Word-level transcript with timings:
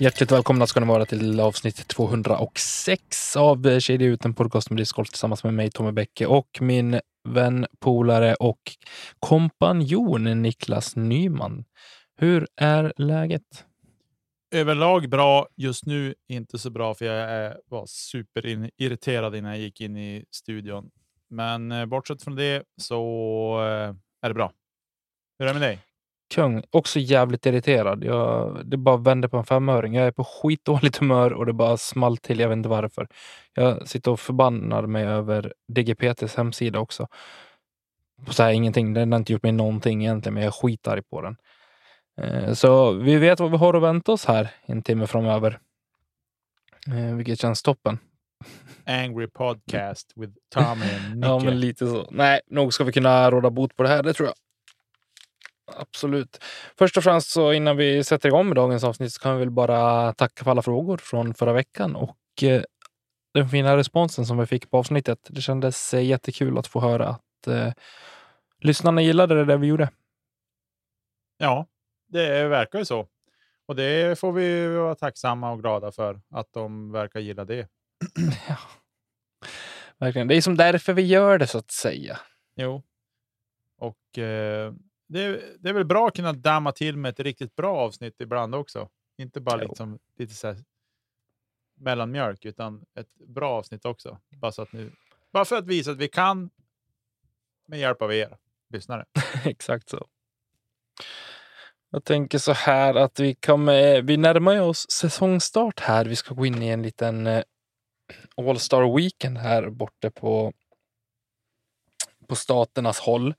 Hjärtligt 0.00 0.32
välkomna 0.32 0.66
ska 0.66 0.80
ni 0.80 0.86
vara 0.86 1.06
till 1.06 1.40
avsnitt 1.40 1.88
206 1.88 3.36
av 3.36 3.80
Kedja 3.80 4.08
ut, 4.08 4.24
en 4.24 4.34
podcast 4.34 4.70
med 4.70 4.76
discgolf 4.76 5.08
tillsammans 5.08 5.44
med 5.44 5.54
mig, 5.54 5.70
Tommy 5.70 5.92
Bäcke 5.92 6.26
och 6.26 6.58
min 6.60 7.00
vän, 7.28 7.66
polare 7.80 8.34
och 8.34 8.60
kompanjon 9.20 10.42
Niklas 10.42 10.96
Nyman. 10.96 11.64
Hur 12.16 12.48
är 12.56 12.92
läget? 12.96 13.64
Överlag 14.54 15.08
bra. 15.08 15.48
Just 15.56 15.86
nu 15.86 16.14
inte 16.28 16.58
så 16.58 16.70
bra, 16.70 16.94
för 16.94 17.04
jag 17.04 17.54
var 17.66 17.86
superirriterad 17.86 19.36
innan 19.36 19.50
jag 19.50 19.60
gick 19.60 19.80
in 19.80 19.96
i 19.96 20.24
studion. 20.30 20.90
Men 21.30 21.72
eh, 21.72 21.86
bortsett 21.86 22.22
från 22.22 22.36
det 22.36 22.62
så 22.76 23.00
eh, 23.60 23.94
är 24.22 24.28
det 24.28 24.34
bra. 24.34 24.52
Hur 25.38 25.48
är 25.48 25.54
det 25.54 25.60
med 25.60 25.68
dig? 25.68 25.87
Kung, 26.34 26.62
också 26.70 26.98
jävligt 26.98 27.46
irriterad. 27.46 28.04
Jag, 28.04 28.60
det 28.64 28.76
bara 28.76 28.96
vände 28.96 29.28
på 29.28 29.36
en 29.36 29.44
femöring. 29.44 29.94
Jag 29.94 30.06
är 30.06 30.10
på 30.10 30.24
skitdåligt 30.24 30.96
humör 30.96 31.32
och 31.32 31.46
det 31.46 31.52
bara 31.52 31.76
small 31.76 32.16
till. 32.16 32.40
Jag 32.40 32.48
vet 32.48 32.56
inte 32.56 32.68
varför. 32.68 33.08
Jag 33.54 33.88
sitter 33.88 34.10
och 34.10 34.20
förbannar 34.20 34.86
mig 34.86 35.04
över 35.04 35.52
DGPTs 35.68 36.36
hemsida 36.36 36.78
också. 36.78 37.08
Så 38.30 38.42
här, 38.42 38.52
ingenting. 38.52 38.94
Den 38.94 39.12
har 39.12 39.18
inte 39.18 39.32
gjort 39.32 39.42
mig 39.42 39.52
någonting 39.52 40.02
egentligen, 40.02 40.34
men 40.34 40.42
jag 40.42 40.48
är 40.48 40.60
skitarg 40.62 41.02
på 41.02 41.20
den. 41.20 41.36
Eh, 42.20 42.52
så 42.52 42.92
vi 42.92 43.16
vet 43.16 43.40
vad 43.40 43.50
vi 43.50 43.56
har 43.56 43.74
att 43.74 43.82
vänta 43.82 44.12
oss 44.12 44.24
här 44.24 44.50
en 44.66 44.82
timme 44.82 45.06
framöver. 45.06 45.58
Eh, 46.86 47.14
vilket 47.14 47.40
känns 47.40 47.62
toppen. 47.62 47.98
Angry 48.84 49.26
podcast 49.26 50.12
with 50.16 50.32
Tommy 50.54 50.66
and 50.66 51.14
Nicke. 51.14 51.26
Ja, 51.28 51.38
men 51.38 51.60
lite 51.60 51.86
så. 51.86 52.08
Nej, 52.10 52.40
nog 52.46 52.74
ska 52.74 52.84
vi 52.84 52.92
kunna 52.92 53.30
råda 53.30 53.50
bot 53.50 53.76
på 53.76 53.82
det 53.82 53.88
här. 53.88 54.02
Det 54.02 54.12
tror 54.12 54.28
jag. 54.28 54.34
Absolut. 55.76 56.44
Först 56.78 56.96
och 56.96 57.04
främst 57.04 57.30
så 57.30 57.52
innan 57.52 57.76
vi 57.76 58.04
sätter 58.04 58.28
igång 58.28 58.46
med 58.46 58.56
dagens 58.56 58.84
avsnitt 58.84 59.12
så 59.12 59.20
kan 59.20 59.34
vi 59.34 59.38
väl 59.38 59.50
bara 59.50 60.12
tacka 60.12 60.44
för 60.44 60.50
alla 60.50 60.62
frågor 60.62 60.96
från 60.96 61.34
förra 61.34 61.52
veckan 61.52 61.96
och 61.96 62.42
eh, 62.42 62.62
den 63.34 63.48
fina 63.48 63.76
responsen 63.76 64.26
som 64.26 64.38
vi 64.38 64.46
fick 64.46 64.70
på 64.70 64.78
avsnittet. 64.78 65.18
Det 65.30 65.40
kändes 65.40 65.94
eh, 65.94 66.04
jättekul 66.04 66.58
att 66.58 66.66
få 66.66 66.80
höra 66.80 67.08
att 67.08 67.46
eh, 67.46 67.72
lyssnarna 68.60 69.02
gillade 69.02 69.34
det 69.34 69.44
där 69.44 69.56
vi 69.56 69.66
gjorde. 69.66 69.90
Ja, 71.38 71.66
det 72.08 72.48
verkar 72.48 72.78
ju 72.78 72.84
så. 72.84 73.08
Och 73.66 73.76
det 73.76 74.18
får 74.18 74.32
vi 74.32 74.66
vara 74.66 74.94
tacksamma 74.94 75.52
och 75.52 75.60
glada 75.60 75.92
för, 75.92 76.20
att 76.30 76.52
de 76.52 76.92
verkar 76.92 77.20
gilla 77.20 77.44
det. 77.44 77.68
ja. 78.48 78.56
Verkligen. 79.98 80.28
Det 80.28 80.36
är 80.36 80.40
som 80.40 80.56
därför 80.56 80.92
vi 80.92 81.02
gör 81.02 81.38
det 81.38 81.46
så 81.46 81.58
att 81.58 81.70
säga. 81.70 82.18
Jo. 82.56 82.82
Och 83.78 84.18
eh, 84.18 84.72
det, 85.08 85.20
är, 85.20 85.56
det 85.58 85.68
är 85.68 85.72
väl 85.72 85.84
bra 85.84 86.08
att 86.08 86.16
kunna 86.16 86.32
damma 86.32 86.72
till 86.72 86.96
med 86.96 87.08
ett 87.08 87.20
riktigt 87.20 87.56
bra 87.56 87.76
avsnitt 87.76 88.20
ibland 88.20 88.54
också. 88.54 88.88
Inte 89.16 89.40
bara 89.40 89.56
liksom 89.56 89.98
lite 90.18 90.34
så 90.34 90.46
här 90.46 90.56
mellanmjölk, 91.74 92.44
utan 92.44 92.84
ett 92.94 93.14
bra 93.14 93.50
avsnitt 93.50 93.84
också. 93.84 94.18
Bara, 94.28 94.52
så 94.52 94.62
att 94.62 94.72
nu, 94.72 94.92
bara 95.32 95.44
för 95.44 95.56
att 95.56 95.66
visa 95.66 95.90
att 95.90 95.96
vi 95.96 96.08
kan 96.08 96.50
med 97.66 97.78
hjälp 97.78 98.02
av 98.02 98.14
er 98.14 98.36
lyssnare. 98.68 99.04
Exakt 99.44 99.88
så. 99.88 100.06
Jag 101.90 102.04
tänker 102.04 102.38
så 102.38 102.52
här 102.52 102.94
att 102.94 103.20
vi 103.20 103.34
kommer, 103.34 104.02
vi 104.02 104.16
närmar 104.16 104.60
oss 104.60 104.90
säsongstart 104.90 105.80
här. 105.80 106.04
Vi 106.04 106.16
ska 106.16 106.34
gå 106.34 106.46
in 106.46 106.62
i 106.62 106.68
en 106.68 106.82
liten 106.82 107.26
eh, 107.26 107.42
All 108.36 108.58
Star 108.58 108.96
Weekend 108.96 109.38
här 109.38 109.70
borta 109.70 110.10
på, 110.10 110.52
på 112.28 112.36
staternas 112.36 112.98
håll. 112.98 113.34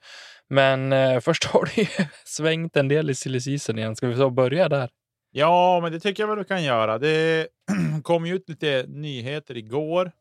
Men 0.49 0.93
eh, 0.93 1.19
först 1.21 1.43
har 1.43 1.65
det 1.65 1.81
ju 1.81 1.87
svängt 2.25 2.75
en 2.75 2.87
del 2.87 3.09
i 3.09 3.15
silly 3.15 3.39
season 3.39 3.77
igen. 3.77 3.95
Ska 3.95 4.07
vi 4.07 4.15
så 4.15 4.29
börja 4.29 4.69
där? 4.69 4.89
Ja, 5.31 5.79
men 5.81 5.91
det 5.91 5.99
tycker 5.99 6.23
jag 6.23 6.27
väl 6.27 6.37
vi 6.37 6.45
kan 6.45 6.63
göra. 6.63 6.97
Det 6.97 7.47
kom 8.03 8.25
ju 8.25 8.35
ut 8.35 8.49
lite 8.49 8.85
nyheter 8.87 9.57
igår. 9.57 10.11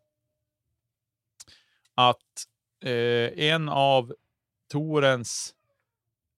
Att 1.95 2.17
eh, 2.85 3.45
en 3.45 3.69
av 3.69 4.15
Torens 4.73 5.55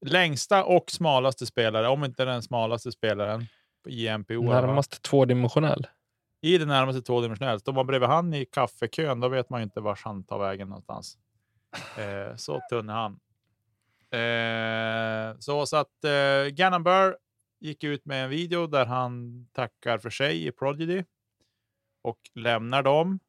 längsta 0.07 0.65
och 0.65 0.91
smalaste 0.91 1.47
spelare, 1.47 1.89
om 1.89 2.05
inte 2.05 2.25
den 2.25 2.43
smalaste 2.43 2.93
spelaren 2.93 3.47
i 3.89 4.19
NPO. 4.19 4.43
Närmast 4.43 5.03
tvådimensionell. 5.03 5.87
I 6.43 6.59
det 6.59 6.67
närmaste 6.67 7.03
tvådimensionellt. 7.03 7.61
Står 7.61 7.73
man 7.73 7.87
bredvid 7.87 8.09
han 8.09 8.35
i 8.35 8.45
kaffekön, 8.45 9.21
då 9.21 9.29
vet 9.29 9.51
man 9.51 9.61
ju 9.61 9.65
inte 9.65 9.81
vart 9.81 10.03
han 10.03 10.25
tar 10.25 10.39
vägen 10.39 10.69
någonstans. 10.69 11.19
Eh, 11.97 12.37
så 12.37 12.61
tunn 12.71 12.89
är 12.89 12.95
han. 12.95 13.21
Eh, 14.11 15.39
så, 15.39 15.67
så 15.67 15.77
att 15.77 16.05
eh, 16.05 16.47
Gannon 16.51 16.83
Burr 16.83 17.17
gick 17.61 17.85
ut 17.85 18.05
med 18.05 18.25
en 18.25 18.31
video 18.31 18.67
där 18.67 18.87
han 18.87 19.47
tackar 19.53 19.99
för 19.99 20.11
sig 20.11 20.47
i 20.47 20.53
Prodigy 20.53 21.05
och 22.03 22.19
lämnar 22.35 22.83
dem. 22.83 23.21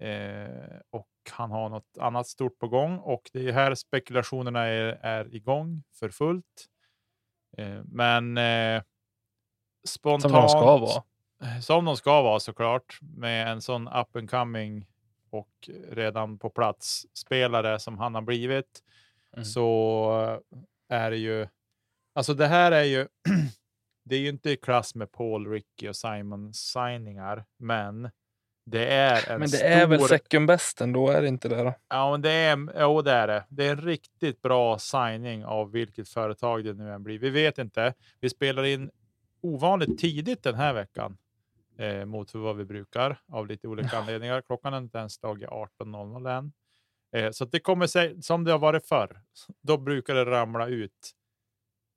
Eh, 0.00 0.80
och 0.90 1.08
han 1.30 1.50
har 1.50 1.68
något 1.68 1.98
annat 1.98 2.26
stort 2.26 2.58
på 2.58 2.68
gång 2.68 2.98
och 2.98 3.30
det 3.32 3.48
är 3.48 3.52
här 3.52 3.74
spekulationerna 3.74 4.64
är, 4.64 4.98
är 5.02 5.34
igång 5.34 5.82
för 5.94 6.08
fullt. 6.10 6.68
Eh, 7.56 7.80
men 7.84 8.38
eh, 8.38 8.82
spontant. 9.84 10.22
Som 10.22 10.32
de 10.32 10.48
ska 10.48 10.78
vara. 10.78 11.02
Som 11.62 11.84
de 11.84 11.96
ska 11.96 12.22
vara 12.22 12.40
såklart 12.40 12.98
med 13.00 13.52
en 13.52 13.62
sån 13.62 13.88
up 13.88 14.16
and 14.16 14.30
coming 14.30 14.86
och 15.30 15.70
redan 15.88 16.38
på 16.38 16.50
plats 16.50 17.06
spelare 17.14 17.78
som 17.78 17.98
han 17.98 18.14
har 18.14 18.22
blivit 18.22 18.82
Mm. 19.38 19.44
så 19.44 20.42
är 20.88 21.10
det 21.10 21.16
ju, 21.16 21.46
alltså 22.14 22.34
det 22.34 22.46
här 22.46 22.72
är 22.72 22.84
ju, 22.84 23.06
det 24.04 24.16
är 24.16 24.20
ju 24.20 24.28
inte 24.28 24.50
i 24.50 24.56
klass 24.56 24.94
med 24.94 25.12
Paul, 25.12 25.50
Ricky 25.50 25.88
och 25.88 25.96
Simon 25.96 26.54
signingar, 26.54 27.44
men 27.58 28.10
det 28.70 28.86
är 28.86 29.30
en 29.30 29.40
Men 29.40 29.50
det 29.50 29.56
stor... 29.56 29.68
är 29.68 29.86
väl 29.86 30.00
second 30.00 30.46
best 30.46 30.80
ändå, 30.80 31.08
är 31.08 31.22
det 31.22 31.28
inte 31.28 31.48
det 31.48 31.62
då? 31.62 31.74
Ja, 31.88 32.10
men 32.10 32.22
det 32.22 32.30
är, 32.30 32.68
jo, 32.80 33.02
det 33.02 33.12
är 33.12 33.26
det. 33.26 33.44
Det 33.48 33.66
är 33.66 33.70
en 33.70 33.80
riktigt 33.80 34.42
bra 34.42 34.78
signing 34.78 35.44
av 35.44 35.70
vilket 35.70 36.08
företag 36.08 36.64
det 36.64 36.74
nu 36.74 36.92
än 36.92 37.02
blir. 37.02 37.18
Vi 37.18 37.30
vet 37.30 37.58
inte. 37.58 37.94
Vi 38.20 38.30
spelar 38.30 38.64
in 38.64 38.90
ovanligt 39.40 39.98
tidigt 39.98 40.42
den 40.42 40.54
här 40.54 40.72
veckan 40.72 41.16
eh, 41.78 42.04
mot 42.04 42.34
vad 42.34 42.56
vi 42.56 42.64
brukar 42.64 43.20
av 43.32 43.46
lite 43.46 43.68
olika 43.68 43.98
anledningar. 43.98 44.40
Klockan 44.40 44.74
är 44.74 44.78
inte 44.78 44.98
ens 44.98 45.14
slagit 45.14 45.48
18.00 45.48 46.38
än. 46.38 46.52
Eh, 47.12 47.30
så 47.30 47.44
det 47.44 47.60
kommer 47.60 47.86
sig 47.86 48.22
som 48.22 48.44
det 48.44 48.52
har 48.52 48.58
varit 48.58 48.86
förr. 48.86 49.20
Då 49.62 49.76
brukar 49.76 50.14
det 50.14 50.24
ramla 50.24 50.66
ut 50.66 51.14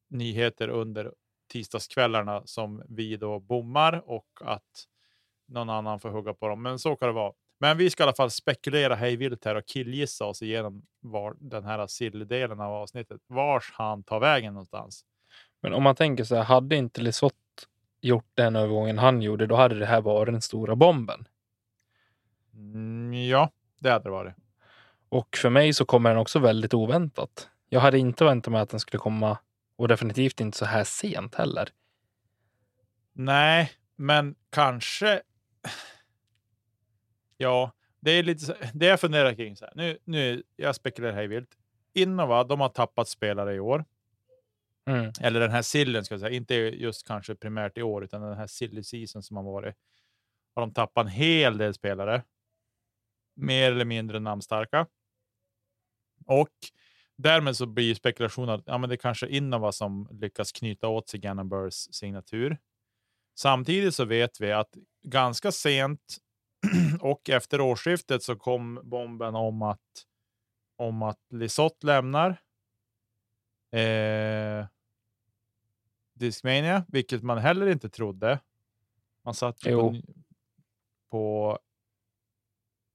nyheter 0.10 0.68
under 0.68 1.14
tisdagskvällarna 1.52 2.42
som 2.46 2.84
vi 2.90 3.18
då 3.18 3.40
bommar 3.40 4.10
och 4.10 4.28
att 4.42 4.88
någon 5.48 5.70
annan 5.70 6.00
får 6.00 6.10
hugga 6.10 6.34
på 6.34 6.48
dem. 6.48 6.62
Men 6.62 6.80
så 6.80 6.96
kan 6.96 7.08
det 7.08 7.14
vara. 7.14 7.34
Men 7.60 7.78
vi 7.78 7.90
ska 7.90 8.04
i 8.04 8.06
alla 8.06 8.14
fall 8.14 8.32
spekulera 8.32 8.96
hejvilt 8.96 9.46
här 9.46 9.56
och 9.56 9.66
killgissa 9.66 10.26
oss 10.26 10.42
igenom 10.42 10.86
var 11.00 11.36
den 11.40 11.64
här 11.64 11.88
silldelen 11.88 12.60
av 12.60 12.74
avsnittet, 12.74 13.22
vars 13.28 13.72
han 13.74 14.04
tar 14.04 14.20
vägen 14.20 14.54
någonstans. 14.54 15.06
Men 15.62 15.74
om 15.74 15.84
man 15.84 15.96
tänker 15.96 16.24
så 16.24 16.36
här, 16.36 16.44
hade 16.44 16.76
inte 16.76 17.02
Lisotte 17.02 17.36
gjort 18.02 18.32
den 18.34 18.56
övergången 18.56 18.98
han 18.98 19.22
gjorde, 19.22 19.48
då 19.48 19.56
hade 19.56 19.80
det 19.80 19.86
här 19.86 20.02
varit 20.02 20.34
den 20.34 20.42
stora 20.42 20.76
bomben. 20.76 21.28
Mm, 22.54 23.14
ja, 23.14 23.50
det 23.80 23.90
hade 23.90 24.04
det 24.04 24.10
varit. 24.10 24.34
Och 25.12 25.38
för 25.38 25.50
mig 25.50 25.74
så 25.74 25.86
kommer 25.86 26.10
den 26.10 26.20
också 26.20 26.40
väldigt 26.40 26.74
oväntat. 26.74 27.50
Jag 27.70 27.80
hade 27.80 27.98
inte 27.98 28.26
väntat 28.26 28.52
mig 28.52 28.62
att 28.62 28.70
den 28.70 28.80
skulle 28.80 29.00
komma 29.00 29.38
och 29.76 29.88
definitivt 29.88 30.40
inte 30.40 30.58
så 30.58 30.66
här 30.66 30.84
sent 30.84 31.36
heller. 31.36 31.70
Nej, 33.14 33.72
men 33.96 34.36
kanske. 34.50 35.22
Ja, 37.38 37.72
det 38.00 38.12
är 38.12 38.24
lite 38.24 38.58
det 38.74 38.86
jag 38.86 39.00
funderar 39.00 39.34
kring. 39.34 39.56
Så 39.56 39.66
här. 39.66 39.74
Nu, 39.76 39.98
nu, 40.04 40.44
jag 40.56 40.76
spekulerar 40.76 41.14
hej 41.14 41.28
vilt. 41.28 41.58
Innova, 41.94 42.44
de 42.44 42.60
har 42.60 42.70
tappat 42.70 43.08
spelare 43.08 43.56
i 43.56 43.60
år. 43.60 43.86
Mm. 44.86 45.12
Eller 45.22 45.40
den 45.40 45.52
här 45.52 45.62
sillen 45.62 46.06
ska 46.06 46.14
jag 46.14 46.20
säga, 46.20 46.36
inte 46.36 46.56
just 46.56 47.08
kanske 47.08 47.36
primärt 47.36 47.78
i 47.78 47.82
år, 47.82 48.04
utan 48.04 48.22
den 48.22 48.38
här 48.38 48.48
silly 48.48 48.84
season 48.84 49.24
som 49.24 49.38
har 49.38 49.44
varit. 49.44 49.76
Har 50.56 50.62
de 50.62 50.74
tappat 50.74 51.06
en 51.06 51.12
hel 51.12 51.58
del 51.58 51.74
spelare. 51.74 52.24
Mer 53.36 53.72
eller 53.72 53.86
mindre 53.86 54.20
namnstarka. 54.20 54.88
Och 56.26 56.50
därmed 57.18 57.58
så 57.58 57.66
blir 57.66 57.96
spekulationen 57.96 58.50
att 58.50 58.64
ja, 58.66 58.78
men 58.78 58.90
det 58.90 58.98
kanske 58.98 59.26
är 59.26 59.30
Innova 59.30 59.72
som 59.72 60.08
lyckas 60.12 60.52
knyta 60.52 60.88
åt 60.88 61.10
sig 61.10 61.20
Gannon 61.20 61.72
signatur. 61.72 62.58
Samtidigt 63.36 63.96
så 63.96 64.06
vet 64.06 64.42
vi 64.42 64.52
att 64.52 64.78
ganska 65.04 65.52
sent 65.52 66.18
och 67.02 67.30
efter 67.30 67.62
årsskiftet 67.62 68.24
så 68.24 68.36
kom 68.36 68.80
bomben 68.84 69.36
om 69.36 69.62
att 69.62 70.06
om 70.76 71.02
att 71.02 71.20
Lisotte 71.30 71.86
lämnar. 71.88 72.42
Eh, 73.72 74.66
Discmania, 76.14 76.86
vilket 76.88 77.24
man 77.24 77.38
heller 77.38 77.68
inte 77.68 77.90
trodde. 77.90 78.40
Man 79.24 79.34
satt 79.34 79.60
på, 79.60 80.02
på 81.10 81.60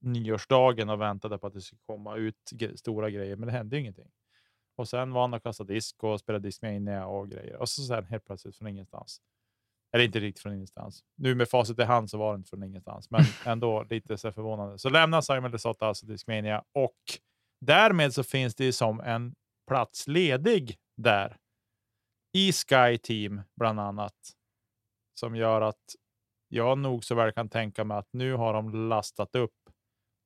nyårsdagen 0.06 0.88
och 0.88 1.00
väntade 1.00 1.38
på 1.38 1.46
att 1.46 1.54
det 1.54 1.60
skulle 1.60 1.80
komma 1.86 2.16
ut 2.16 2.52
stora 2.74 3.10
grejer, 3.10 3.36
men 3.36 3.46
det 3.46 3.52
hände 3.52 3.76
ju 3.76 3.80
ingenting. 3.80 4.10
Och 4.76 4.88
sen 4.88 5.12
var 5.12 5.20
han 5.20 5.34
och 5.34 5.42
kastade 5.42 5.74
disk 5.74 6.04
och 6.04 6.20
spelade 6.20 6.48
Discmania 6.48 7.06
och 7.06 7.30
grejer. 7.30 7.56
Och 7.56 7.68
så 7.68 7.82
sen 7.82 8.04
helt 8.04 8.24
plötsligt 8.24 8.56
från 8.56 8.68
ingenstans. 8.68 9.20
Eller 9.92 10.04
inte 10.04 10.20
riktigt 10.20 10.42
från 10.42 10.54
ingenstans. 10.54 11.04
Nu 11.16 11.34
med 11.34 11.48
facit 11.48 11.78
i 11.78 11.82
hand 11.82 12.10
så 12.10 12.18
var 12.18 12.32
det 12.32 12.36
inte 12.36 12.50
från 12.50 12.62
ingenstans, 12.62 13.10
men 13.10 13.20
ändå 13.46 13.82
lite 13.90 14.18
så 14.18 14.32
förvånande. 14.32 14.78
Så 14.78 14.88
lämnar 14.88 15.20
Simon 15.20 15.50
Lesotta 15.50 15.86
alltså 15.86 16.06
Discmania 16.06 16.64
och 16.72 16.98
därmed 17.60 18.14
så 18.14 18.22
finns 18.22 18.54
det 18.54 18.72
som 18.72 19.00
en 19.00 19.34
plats 19.68 20.06
ledig 20.06 20.76
där 20.96 21.36
i 22.32 22.52
Sky 22.52 22.98
Team 22.98 23.42
bland 23.56 23.80
annat 23.80 24.14
som 25.20 25.36
gör 25.36 25.60
att 25.60 25.94
jag 26.48 26.78
nog 26.78 27.04
så 27.04 27.14
väl 27.14 27.32
kan 27.32 27.48
tänka 27.48 27.84
mig 27.84 27.96
att 27.96 28.08
nu 28.12 28.32
har 28.32 28.52
de 28.52 28.88
lastat 28.88 29.34
upp 29.34 29.65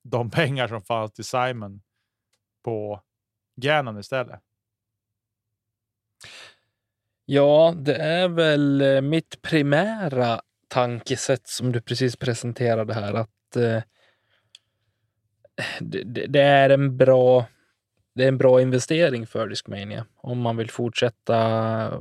de 0.02 0.30
pengar 0.30 0.68
som 0.68 0.82
fanns 0.82 1.12
till 1.12 1.24
Simon 1.24 1.82
på 2.64 3.02
Gannon 3.56 3.98
istället. 3.98 4.40
Ja, 7.24 7.74
det 7.76 7.94
är 7.94 8.28
väl 8.28 8.80
eh, 8.80 9.00
mitt 9.00 9.42
primära 9.42 10.40
tankesätt 10.68 11.48
som 11.48 11.72
du 11.72 11.80
precis 11.80 12.16
presenterade 12.16 12.94
här. 12.94 13.14
Att 13.14 13.56
eh, 13.56 13.82
det, 15.80 16.02
det 16.02 16.26
det 16.26 16.40
är 16.40 16.70
en 16.70 16.96
bra 16.96 17.46
det 18.14 18.24
är 18.24 18.28
en 18.28 18.38
bra 18.38 18.60
investering 18.60 19.26
för 19.26 19.48
Discmania 19.48 20.06
om 20.16 20.40
man 20.40 20.56
vill 20.56 20.70
fortsätta 20.70 21.36
eh, 21.86 22.00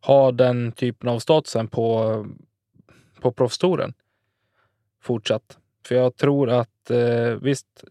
ha 0.00 0.32
den 0.32 0.72
typen 0.72 1.08
av 1.08 1.18
statusen 1.18 1.68
på, 1.68 2.26
på 3.20 3.32
proffstouren 3.32 3.94
fortsatt. 5.00 5.58
För 5.86 5.94
jag 5.94 6.16
tror 6.16 6.50
att 6.50 6.90
eh, 6.90 7.30
visst, 7.42 7.84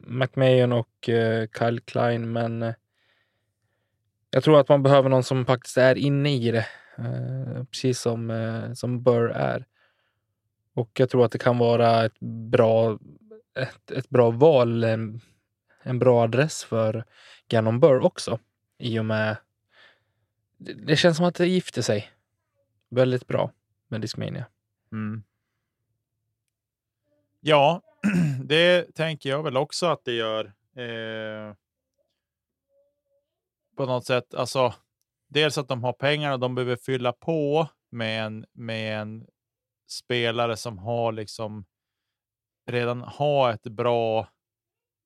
McMahon 0.00 0.72
och 0.72 1.08
eh, 1.08 1.48
Kyle 1.58 1.80
Klein, 1.80 2.32
men 2.32 2.62
eh, 2.62 2.74
jag 4.30 4.44
tror 4.44 4.60
att 4.60 4.68
man 4.68 4.82
behöver 4.82 5.08
någon 5.08 5.24
som 5.24 5.46
faktiskt 5.46 5.76
är 5.76 5.94
inne 5.94 6.34
i 6.34 6.50
det, 6.50 6.66
eh, 6.98 7.64
precis 7.64 8.00
som, 8.00 8.30
eh, 8.30 8.72
som 8.72 9.02
Burr 9.02 9.30
är. 9.30 9.66
Och 10.74 10.90
jag 11.00 11.10
tror 11.10 11.24
att 11.24 11.32
det 11.32 11.38
kan 11.38 11.58
vara 11.58 12.04
ett 12.04 12.20
bra, 12.50 12.98
ett, 13.58 13.90
ett 13.90 14.08
bra 14.08 14.30
val, 14.30 14.84
en, 14.84 15.20
en 15.82 15.98
bra 15.98 16.22
adress 16.22 16.64
för 16.64 17.04
Gannon 17.48 17.80
Burr 17.80 18.00
också. 18.00 18.38
I 18.78 18.98
och 18.98 19.04
med... 19.04 19.36
Det, 20.58 20.72
det 20.72 20.96
känns 20.96 21.16
som 21.16 21.26
att 21.26 21.34
det 21.34 21.46
gifter 21.46 21.82
sig 21.82 22.10
väldigt 22.90 23.26
bra 23.26 23.50
med 23.88 24.00
Discmania. 24.00 24.46
Mm. 24.92 25.22
Ja, 27.48 27.82
det 28.44 28.94
tänker 28.94 29.30
jag 29.30 29.42
väl 29.42 29.56
också 29.56 29.86
att 29.86 30.04
det 30.04 30.12
gör. 30.12 30.44
Eh, 30.76 31.54
på 33.76 33.86
något 33.86 34.06
sätt, 34.06 34.34
alltså. 34.34 34.74
Dels 35.28 35.58
att 35.58 35.68
de 35.68 35.84
har 35.84 35.92
pengar 35.92 36.32
och 36.32 36.40
de 36.40 36.54
behöver 36.54 36.76
fylla 36.76 37.12
på 37.12 37.68
med 37.90 38.26
en, 38.26 38.46
med 38.52 39.00
en 39.00 39.26
spelare 39.90 40.56
som 40.56 40.78
har 40.78 41.12
liksom 41.12 41.64
redan 42.70 43.02
har 43.02 43.50
ett 43.50 43.62
bra 43.62 44.28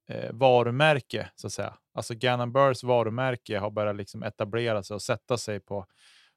eh, 0.08 0.32
varumärke 0.32 1.30
så 1.34 1.46
att 1.46 1.52
säga. 1.52 1.78
Alltså 1.94 2.14
Gannon 2.14 2.52
Burrs 2.52 2.82
varumärke 2.82 3.58
har 3.58 3.70
börjat 3.70 3.96
liksom 3.96 4.22
etablera 4.22 4.82
sig 4.82 4.94
och 4.94 5.02
sätta 5.02 5.38
sig 5.38 5.60
på 5.60 5.86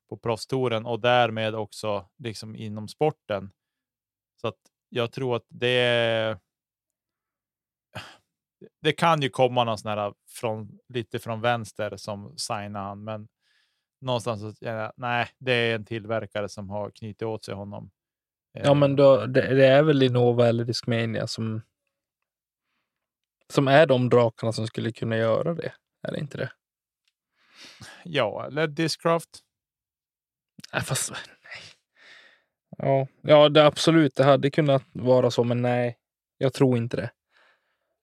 på 0.10 0.18
proffstouren 0.18 0.86
och 0.86 1.00
därmed 1.00 1.56
också 1.56 2.10
liksom 2.18 2.56
inom 2.56 2.88
sporten. 2.88 3.52
Så 4.42 4.48
att 4.48 4.73
jag 4.94 5.12
tror 5.12 5.36
att 5.36 5.46
det. 5.50 6.40
Det 8.82 8.94
kan 8.94 9.22
ju 9.22 9.30
komma 9.30 9.64
någon 9.64 9.78
sån 9.78 9.92
här 9.92 10.14
från 10.28 10.80
lite 10.88 11.20
från 11.20 11.42
vänster 11.42 11.98
som 11.98 12.38
signar 12.38 12.84
han, 12.84 13.04
men 13.04 13.28
någonstans 14.02 14.58
så 14.60 14.92
nej, 14.96 15.28
det 15.38 15.54
är 15.54 15.76
en 15.76 15.86
tillverkare 15.86 16.50
som 16.50 16.70
har 16.70 16.92
knutit 16.92 17.22
åt 17.22 17.46
sig 17.46 17.56
honom. 17.56 17.92
Ja, 18.52 18.74
men 18.74 18.96
då, 18.96 19.26
det, 19.26 19.56
det 19.56 19.68
är 19.68 19.84
väl 19.84 20.04
Innova 20.04 20.48
eller 20.48 20.64
Discmania 20.64 21.28
som 21.28 21.62
som 23.50 23.68
är 23.68 23.86
de 23.86 24.10
drakarna 24.10 24.54
som 24.54 24.68
skulle 24.68 24.92
kunna 24.92 25.18
göra 25.18 25.54
det. 25.54 25.74
Är 26.02 26.12
det 26.12 26.20
inte 26.20 26.38
det? 26.38 26.52
Ja, 28.04 28.46
eller 28.48 28.68
Discraft. 28.68 29.40
Nej, 30.74 30.82
fast 30.82 31.12
nej. 31.12 31.20
Ja, 32.78 33.08
ja 33.22 33.50
det, 33.50 33.66
absolut. 33.66 34.16
Det 34.16 34.24
hade 34.24 34.50
kunnat 34.50 34.84
vara 34.92 35.32
så, 35.32 35.44
men 35.44 35.62
nej, 35.62 35.98
jag 36.38 36.54
tror 36.54 36.78
inte 36.78 36.98
det. 36.98 37.12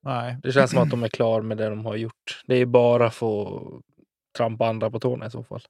Nej, 0.03 0.37
Det 0.43 0.53
känns 0.53 0.71
som 0.71 0.83
att 0.83 0.91
de 0.91 1.03
är 1.03 1.09
klara 1.09 1.43
med 1.43 1.57
det 1.57 1.69
de 1.69 1.87
har 1.87 1.97
gjort. 1.97 2.43
Det 2.47 2.55
är 2.55 2.67
bara 2.67 3.11
för 3.11 3.57
att 3.57 3.83
trampa 4.37 4.67
andra 4.67 4.91
på 4.91 5.01
tårna 5.01 5.27
i 5.27 5.31
så 5.31 5.45
fall. 5.45 5.63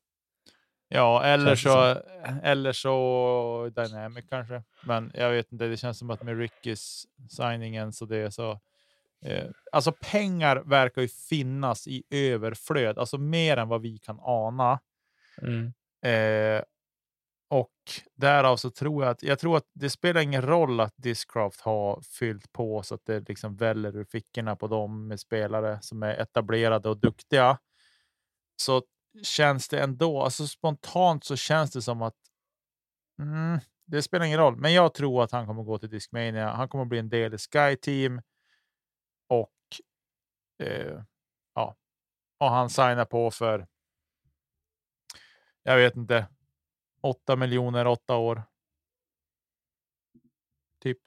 Ja, 0.89 1.25
eller 1.25 1.57
Känns 1.57 1.63
så, 1.63 2.03
eller 2.43 2.73
så 2.73 3.71
Dynamic 3.77 4.25
kanske. 4.29 4.63
Men 4.85 5.13
jag 5.15 5.31
vet 5.31 5.53
inte, 5.53 5.67
det 5.67 5.77
känns 5.77 5.99
som 5.99 6.11
att 6.11 6.23
med 6.23 6.39
Rickys 6.39 7.07
signingen 7.29 7.93
så 7.93 8.05
det 8.05 8.17
är 8.17 8.31
så. 8.31 8.61
Eh, 9.25 9.49
alltså 9.73 9.93
pengar 9.93 10.57
verkar 10.57 11.03
ju 11.03 11.09
finnas 11.09 11.87
i 11.87 12.03
överflöd, 12.11 12.99
alltså 12.99 13.19
mer 13.19 13.57
än 13.57 13.69
vad 13.69 13.83
vi 13.83 13.99
kan 13.99 14.19
ana. 14.23 14.81
Mm. 15.43 15.73
Eh, 16.03 16.63
därav 18.15 18.57
så 18.57 18.71
tror 18.71 19.05
jag 19.05 19.11
att 19.11 19.23
jag 19.23 19.39
tror 19.39 19.57
att 19.57 19.71
det 19.73 19.91
spelar 19.91 20.21
ingen 20.21 20.43
roll 20.43 20.81
att 20.81 20.95
Discraft 20.97 21.61
har 21.61 22.01
fyllt 22.01 22.53
på 22.53 22.83
så 22.83 22.95
att 22.95 23.07
det 23.07 23.29
liksom 23.29 23.57
väller 23.57 23.97
ur 23.97 24.05
fickorna 24.05 24.57
på 24.57 24.67
dem 24.67 25.09
med 25.09 25.21
spelare 25.21 25.79
som 25.83 26.03
är 26.03 26.15
etablerade 26.15 26.89
och 26.89 26.97
duktiga. 26.97 27.59
Så 28.57 28.83
känns 29.23 29.69
det 29.69 29.81
ändå, 29.81 30.23
alltså 30.23 30.47
spontant 30.47 31.25
så 31.25 31.37
känns 31.37 31.71
det 31.71 31.83
som 31.83 32.03
att 32.03 32.17
mm, 33.19 33.59
det 33.87 34.03
spelar 34.03 34.27
ingen 34.27 34.39
roll, 34.39 34.57
men 34.57 34.73
jag 34.73 34.95
tror 34.95 35.25
att 35.25 35.33
han 35.33 35.47
kommer 35.47 35.63
gå 35.63 35.79
till 35.79 35.91
Discmania. 35.91 36.51
Han 36.51 36.69
kommer 36.69 36.85
bli 36.85 36.99
en 36.99 37.09
del 37.09 37.35
i 37.35 37.39
Sky 37.39 37.77
Team 37.77 38.23
och 39.29 39.53
eh, 40.63 41.03
ja, 41.55 41.77
och 42.39 42.51
han 42.51 42.71
signar 42.71 43.05
på 43.05 43.31
för. 43.31 43.67
Jag 45.63 45.77
vet 45.77 45.97
inte. 45.97 46.27
8 47.01 47.37
miljoner, 47.37 47.87
åtta 47.87 48.17
år. 48.17 48.43
Typ. 50.83 50.99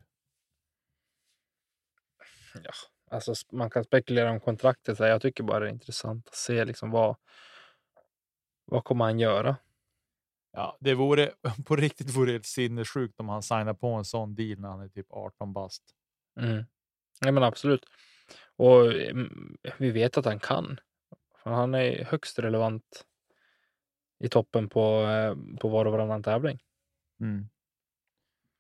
Ja, 2.64 2.72
alltså 3.12 3.34
man 3.52 3.70
kan 3.70 3.84
spekulera 3.84 4.32
om 4.32 4.40
kontraktet. 4.40 5.00
Jag 5.00 5.22
tycker 5.22 5.44
bara 5.44 5.60
det 5.60 5.66
är 5.66 5.74
intressant 5.74 6.28
att 6.28 6.36
se 6.36 6.66
liksom 6.66 6.92
vad, 6.92 7.16
vad 8.66 8.84
kommer 8.84 9.06
han 9.06 9.20
göra? 9.20 9.56
Ja, 10.52 10.78
det 10.80 10.94
vore 10.94 11.32
på 11.66 11.76
riktigt 11.76 12.16
vore 12.16 12.32
det 12.32 12.46
sinnessjukt 12.46 13.20
om 13.20 13.30
han 13.30 13.44
signar 13.44 13.74
på 13.74 13.88
en 13.88 14.06
sån 14.06 14.36
deal 14.36 14.60
när 14.60 14.70
han 14.70 14.82
är 14.82 14.90
typ 14.90 15.08
18 15.10 15.54
bast. 15.54 15.84
Mm. 16.40 16.66
Ja, 17.20 17.32
men 17.32 17.44
absolut. 17.44 17.86
Och 18.56 18.94
mm, 18.94 19.58
vi 19.78 19.92
vet 19.92 20.18
att 20.18 20.26
han 20.26 20.40
kan. 20.40 20.80
Han 21.44 21.76
är 21.76 22.04
högst 22.06 22.40
relevant 22.40 23.06
i 24.24 24.30
toppen 24.30 24.70
på, 24.70 25.01
eh, 25.01 25.58
på 25.60 25.70
var 25.70 25.86
och 25.86 25.92
varannan 25.92 26.24
tävling. 26.24 26.60
Mm. 27.20 27.50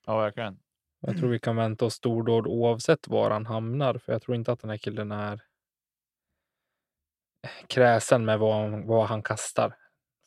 Ja, 0.05 0.17
verkligen. 0.17 0.59
Jag 0.99 1.17
tror 1.17 1.29
vi 1.29 1.39
kan 1.39 1.55
vänta 1.55 1.85
oss 1.85 1.93
stordåd 1.93 2.47
oavsett 2.47 3.07
var 3.07 3.31
han 3.31 3.45
hamnar. 3.45 3.97
För 3.97 4.11
jag 4.11 4.21
tror 4.21 4.35
inte 4.35 4.51
att 4.51 4.59
den 4.59 4.69
här 4.69 4.77
killen 4.77 5.11
är 5.11 5.41
kräsen 7.67 8.25
med 8.25 8.39
vad, 8.39 8.85
vad 8.85 9.07
han 9.07 9.23
kastar. 9.23 9.77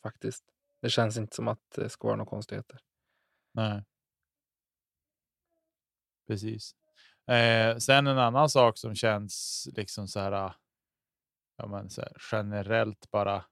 Faktiskt. 0.03 0.43
Det 0.81 0.89
känns 0.89 1.17
inte 1.17 1.35
som 1.35 1.47
att 1.47 1.71
det 1.75 1.89
ska 1.89 2.07
vara 2.07 2.17
några 2.17 2.29
konstigheter. 2.29 2.79
Nej. 3.51 3.83
Precis. 6.27 6.75
Eh, 7.27 7.77
sen 7.77 8.07
en 8.07 8.17
annan 8.17 8.49
sak 8.49 8.77
som 8.77 8.95
känns 8.95 9.67
liksom 9.73 10.07
så 10.07 10.19
här. 10.19 10.53
Ja, 11.57 11.67
men 11.67 11.89
så 11.89 12.01
här, 12.01 12.11
generellt 12.31 13.11
bara. 13.11 13.45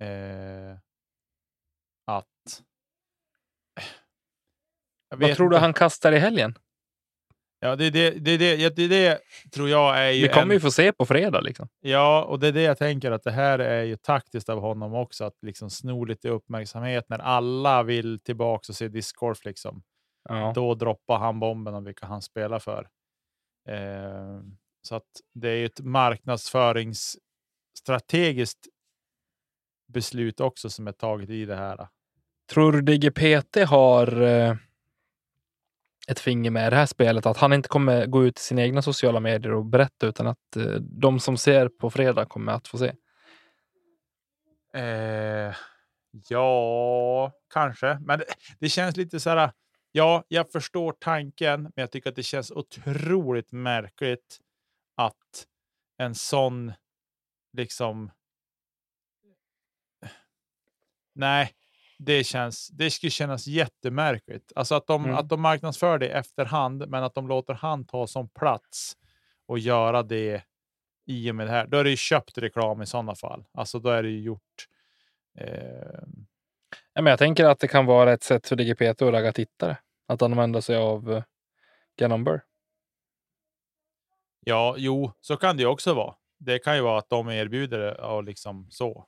Eh, 0.00 0.78
att... 2.06 2.62
Vad 5.16 5.36
tror 5.36 5.50
du 5.50 5.56
han 5.56 5.72
kastar 5.72 6.12
i 6.12 6.18
helgen? 6.18 6.54
Ja, 7.64 7.76
det 7.76 7.86
är 7.86 7.90
det, 7.90 8.10
det, 8.10 8.36
det, 8.36 8.54
ja, 8.54 8.70
det, 8.70 9.18
tror 9.54 9.68
jag 9.68 9.98
är 9.98 10.10
ju 10.10 10.22
Vi 10.22 10.28
kommer 10.28 10.42
en, 10.42 10.52
ju 10.52 10.60
få 10.60 10.70
se 10.70 10.92
på 10.92 11.06
fredag. 11.06 11.40
Liksom. 11.40 11.68
Ja, 11.80 12.24
och 12.24 12.40
det 12.40 12.48
är 12.48 12.52
det 12.52 12.62
jag 12.62 12.78
tänker 12.78 13.10
att 13.10 13.22
det 13.22 13.30
här 13.30 13.58
är 13.58 13.82
ju 13.82 13.96
taktiskt 13.96 14.48
av 14.48 14.60
honom 14.60 14.94
också, 14.94 15.24
att 15.24 15.42
liksom 15.42 15.70
sno 15.70 16.04
lite 16.04 16.28
uppmärksamhet 16.28 17.04
när 17.08 17.18
alla 17.18 17.82
vill 17.82 18.20
tillbaka 18.20 18.64
och 18.68 18.76
se 18.76 18.88
discgolf. 18.88 19.44
Liksom. 19.44 19.82
Ja. 20.28 20.52
Då 20.54 20.74
droppar 20.74 21.18
han 21.18 21.40
bomben 21.40 21.74
om 21.74 21.84
vilka 21.84 22.06
han 22.06 22.22
spelar 22.22 22.58
för. 22.58 22.88
Eh, 23.68 24.40
så 24.82 24.94
att 24.94 25.08
det 25.34 25.48
är 25.48 25.56
ju 25.56 25.66
ett 25.66 25.80
marknadsföringsstrategiskt 25.80 28.66
beslut 29.94 30.40
också 30.40 30.70
som 30.70 30.86
är 30.86 30.92
taget 30.92 31.30
i 31.30 31.44
det 31.44 31.56
här. 31.56 31.88
Tror 32.50 32.72
du 32.72 32.80
DGPT 32.80 33.56
har 33.56 34.22
eh, 34.22 34.56
ett 36.08 36.20
finger 36.20 36.50
med 36.50 36.66
i 36.66 36.70
det 36.70 36.76
här 36.76 36.86
spelet? 36.86 37.26
Att 37.26 37.36
han 37.36 37.52
inte 37.52 37.68
kommer 37.68 38.06
gå 38.06 38.24
ut 38.24 38.38
i 38.38 38.42
sina 38.42 38.62
egna 38.62 38.82
sociala 38.82 39.20
medier 39.20 39.52
och 39.52 39.64
berätta 39.64 40.06
utan 40.06 40.26
att 40.26 40.56
eh, 40.56 40.72
de 40.80 41.20
som 41.20 41.36
ser 41.36 41.68
på 41.68 41.90
fredag 41.90 42.24
kommer 42.24 42.52
att 42.52 42.68
få 42.68 42.78
se? 42.78 42.92
Eh, 44.74 45.54
ja, 46.28 47.32
kanske. 47.52 47.98
Men 48.00 48.18
det, 48.18 48.24
det 48.58 48.68
känns 48.68 48.96
lite 48.96 49.20
så 49.20 49.30
här. 49.30 49.52
Ja, 49.92 50.24
jag 50.28 50.52
förstår 50.52 50.92
tanken, 51.00 51.62
men 51.62 51.72
jag 51.74 51.90
tycker 51.90 52.10
att 52.10 52.16
det 52.16 52.22
känns 52.22 52.50
otroligt 52.50 53.52
märkligt 53.52 54.40
att 54.96 55.46
en 55.98 56.14
sån 56.14 56.72
liksom. 57.52 58.10
Nej, 61.14 61.50
det 61.98 62.24
känns. 62.24 62.68
Det 62.68 62.90
skulle 62.90 63.10
kännas 63.10 63.46
jättemärkligt. 63.46 64.52
Alltså 64.54 64.74
att 64.74 64.86
de 64.86 65.04
Mm. 65.04 65.16
att 65.16 65.28
de 65.28 65.40
marknadsför 65.40 65.98
det 65.98 66.08
efterhand, 66.08 66.88
men 66.88 67.02
att 67.04 67.14
de 67.14 67.28
låter 67.28 67.54
han 67.54 67.84
ta 67.86 68.06
som 68.06 68.28
plats 68.28 68.96
och 69.46 69.58
göra 69.58 70.02
det 70.02 70.42
i 71.06 71.30
och 71.30 71.34
med 71.34 71.46
det 71.46 71.50
här. 71.50 71.66
Då 71.66 71.76
är 71.78 71.84
det 71.84 71.90
ju 71.90 71.96
köpt 71.96 72.38
reklam 72.38 72.82
i 72.82 72.86
sådana 72.86 73.14
fall. 73.14 73.44
Alltså 73.52 73.78
då 73.78 73.90
är 73.90 74.02
det 74.02 74.08
ju 74.08 74.20
gjort. 74.20 74.68
Eh, 75.38 76.02
Ja, 76.96 77.02
men 77.02 77.10
jag 77.10 77.18
tänker 77.18 77.44
att 77.44 77.58
det 77.58 77.68
kan 77.68 77.86
vara 77.86 78.12
ett 78.12 78.22
sätt 78.22 78.48
för 78.48 78.56
DGPT 78.56 79.02
att 79.02 79.12
ragga 79.12 79.32
tittare. 79.32 79.76
Att 80.06 80.22
använda 80.22 80.62
sig 80.62 80.76
av 80.76 81.10
uh, 81.10 81.22
Ganumber. 81.96 82.42
ja, 84.40 84.74
jo, 84.78 85.12
så 85.20 85.36
kan 85.36 85.56
det 85.56 85.62
ju 85.62 85.68
också 85.68 85.94
vara. 85.94 86.14
Det 86.38 86.58
kan 86.58 86.76
ju 86.76 86.82
vara 86.82 86.98
att 86.98 87.08
de 87.08 87.28
erbjuder 87.28 87.78
det 87.78 87.94
och 87.94 88.24
liksom 88.24 88.66
så. 88.70 89.06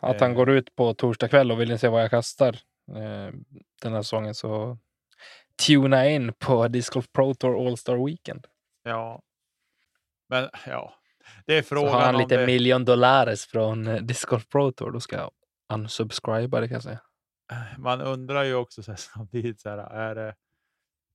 Att 0.00 0.20
han 0.20 0.30
Eh. 0.30 0.36
går 0.36 0.50
ut 0.50 0.74
på 0.76 0.94
torsdag 0.94 1.28
kväll 1.28 1.52
och 1.52 1.60
vill 1.60 1.68
ni 1.68 1.78
se 1.78 1.88
vad 1.88 2.02
jag 2.02 2.10
kastar 2.10 2.52
eh, 2.88 3.34
den 3.82 3.92
här 3.92 4.02
säsongen 4.02 4.34
så 4.34 4.78
tuna 5.66 6.08
in 6.08 6.32
på 6.38 6.68
Disc 6.68 6.90
Golf 6.90 7.12
Pro 7.12 7.34
Tour 7.34 7.66
All 7.66 7.76
Star 7.76 8.06
Weekend. 8.06 8.46
Ja, 8.82 9.22
men 10.28 10.48
ja, 10.66 10.94
det 11.46 11.58
är 11.58 11.62
Så 11.62 11.68
frågan 11.68 11.92
har 11.94 12.00
han 12.00 12.18
lite 12.18 12.36
det. 12.36 12.46
miljon 12.46 12.84
dollares 12.84 13.46
från 13.46 13.86
eh, 13.86 13.96
Disc 14.02 14.24
Golf 14.24 14.48
Pro 14.48 14.72
Tour, 14.72 14.90
då 14.90 15.00
ska 15.00 15.16
jag 15.16 15.30
unsubscriba 15.72 16.60
det 16.60 16.68
kan 16.68 16.74
jag 16.74 16.82
säga. 16.82 17.00
Man 17.78 18.00
undrar 18.00 18.44
ju 18.44 18.54
också 18.54 18.82
så 18.82 18.90
här, 18.92 18.96
samtidigt 19.14 19.60
så 19.60 19.68
här, 19.68 19.78
är 19.78 20.14
det, 20.14 20.34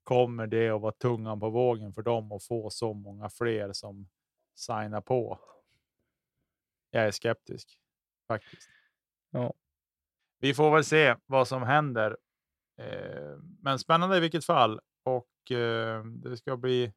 kommer 0.03 0.47
det 0.47 0.69
att 0.69 0.81
vara 0.81 0.91
tungan 0.91 1.39
på 1.39 1.49
vågen 1.49 1.93
för 1.93 2.01
dem 2.01 2.31
att 2.31 2.43
få 2.43 2.69
så 2.69 2.93
många 2.93 3.29
fler 3.29 3.73
som 3.73 4.07
signar 4.55 5.01
på? 5.01 5.39
Jag 6.91 7.03
är 7.03 7.11
skeptisk 7.11 7.79
faktiskt. 8.27 8.69
Ja. 9.31 9.53
Vi 10.39 10.53
får 10.53 10.71
väl 10.71 10.83
se 10.85 11.15
vad 11.25 11.47
som 11.47 11.63
händer. 11.63 12.17
Eh, 12.77 13.37
men 13.59 13.79
spännande 13.79 14.17
i 14.17 14.19
vilket 14.19 14.45
fall 14.45 14.79
och 15.03 15.51
eh, 15.51 16.03
det 16.05 16.37
ska 16.37 16.57
bli 16.57 16.93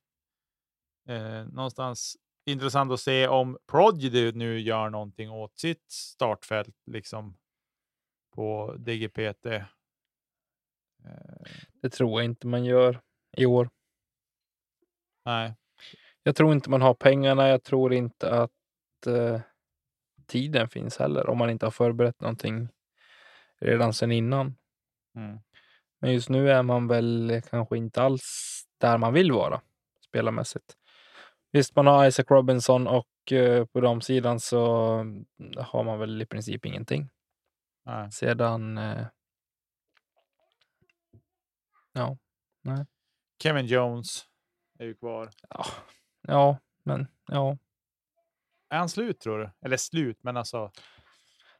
eh, 1.09 1.45
någonstans 1.45 2.17
intressant 2.47 2.93
att 2.93 3.01
se 3.01 3.29
om 3.29 3.59
Prodigy 3.67 4.33
nu 4.33 4.61
gör 4.61 4.91
någonting 4.91 5.31
åt 5.31 5.59
sitt 5.59 5.91
startfält 5.91 6.77
liksom 6.87 7.37
på 8.35 8.75
DGPT. 8.79 9.47
Det 11.83 11.91
tror 11.91 12.21
jag 12.21 12.25
inte 12.25 12.47
man 12.47 12.65
gör 12.65 13.01
i 13.37 13.47
år. 13.47 13.71
nej, 15.25 15.55
Jag 16.23 16.37
tror 16.37 16.53
inte 16.53 16.71
man 16.71 16.83
har 16.83 16.95
pengarna. 16.95 17.49
Jag 17.49 17.63
tror 17.63 17.93
inte 17.93 18.31
att 18.31 18.53
tiden 20.29 20.69
finns 20.69 20.99
heller 20.99 21.29
om 21.29 21.39
man 21.39 21.51
inte 21.51 21.67
har 21.67 21.71
förberett 21.71 22.21
någonting 22.21 22.69
redan 23.61 23.93
sedan 23.93 24.13
innan. 24.13 24.57
mm. 25.17 25.39
Men 26.01 26.13
just 26.13 26.29
nu 26.29 26.51
är 26.51 26.63
man 26.63 26.89
väl 26.89 27.43
kanske 27.51 27.77
inte 27.77 28.03
alls 28.03 28.23
där 28.79 28.99
man 28.99 29.13
vill 29.13 29.33
vara 29.33 29.61
spelarmässigt. 30.09 30.77
Visst, 31.53 31.77
man 31.77 31.87
har 31.87 32.07
Isaac 32.07 32.25
Robinson 32.29 32.87
och 32.87 33.33
eh, 33.33 33.65
på 33.65 33.81
de 33.81 34.01
sidan 34.01 34.41
så 34.41 34.59
har 35.57 35.85
man 35.85 35.99
väl 35.99 36.23
i 36.23 36.27
princip 36.27 36.67
ingenting. 36.67 37.11
nej. 37.85 38.13
Sedan... 38.13 38.79
Eh, 38.79 39.07
ja, 41.93 42.17
Kevin 43.43 43.67
Jones 43.67 44.27
är 44.79 44.85
ju 44.85 44.95
kvar. 44.95 45.31
ja, 45.49 45.65
ja, 46.23 46.59
men 46.83 47.07
ja. 47.27 47.59
Är 48.71 48.79
han 48.79 48.89
slut 48.89 49.21
tror 49.21 49.39
du? 49.39 49.51
Eller 49.65 49.77
slut, 49.77 50.19
men 50.23 50.37
alltså. 50.37 50.71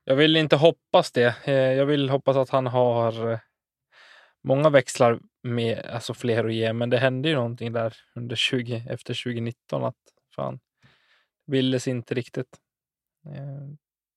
Jag 0.05 0.17
vill 0.17 0.37
inte 0.37 0.57
hoppas 0.57 1.13
det. 1.13 1.35
Eh, 1.45 1.55
jag 1.55 1.87
vill 1.87 2.11
hoppas 2.11 2.37
att 2.37 2.51
han 2.51 2.67
har 2.67 3.31
eh, 3.31 3.39
många 4.43 4.71
växlar 4.71 5.21
med, 5.43 5.79
alltså 5.79 6.15
fler 6.15 6.45
att 6.45 6.55
ge, 6.55 6.73
men 6.73 6.91
det 6.91 6.99
hände 6.99 7.29
ju 7.29 7.35
någonting 7.35 7.73
där 7.73 7.97
under 8.15 8.37
20, 8.37 8.85
efter 8.91 9.25
2019 9.25 9.85
att 9.85 9.95
fan, 10.35 10.61
villes 11.47 11.89
inte 11.89 12.15
riktigt. 12.15 12.59
Eh, 13.27 13.69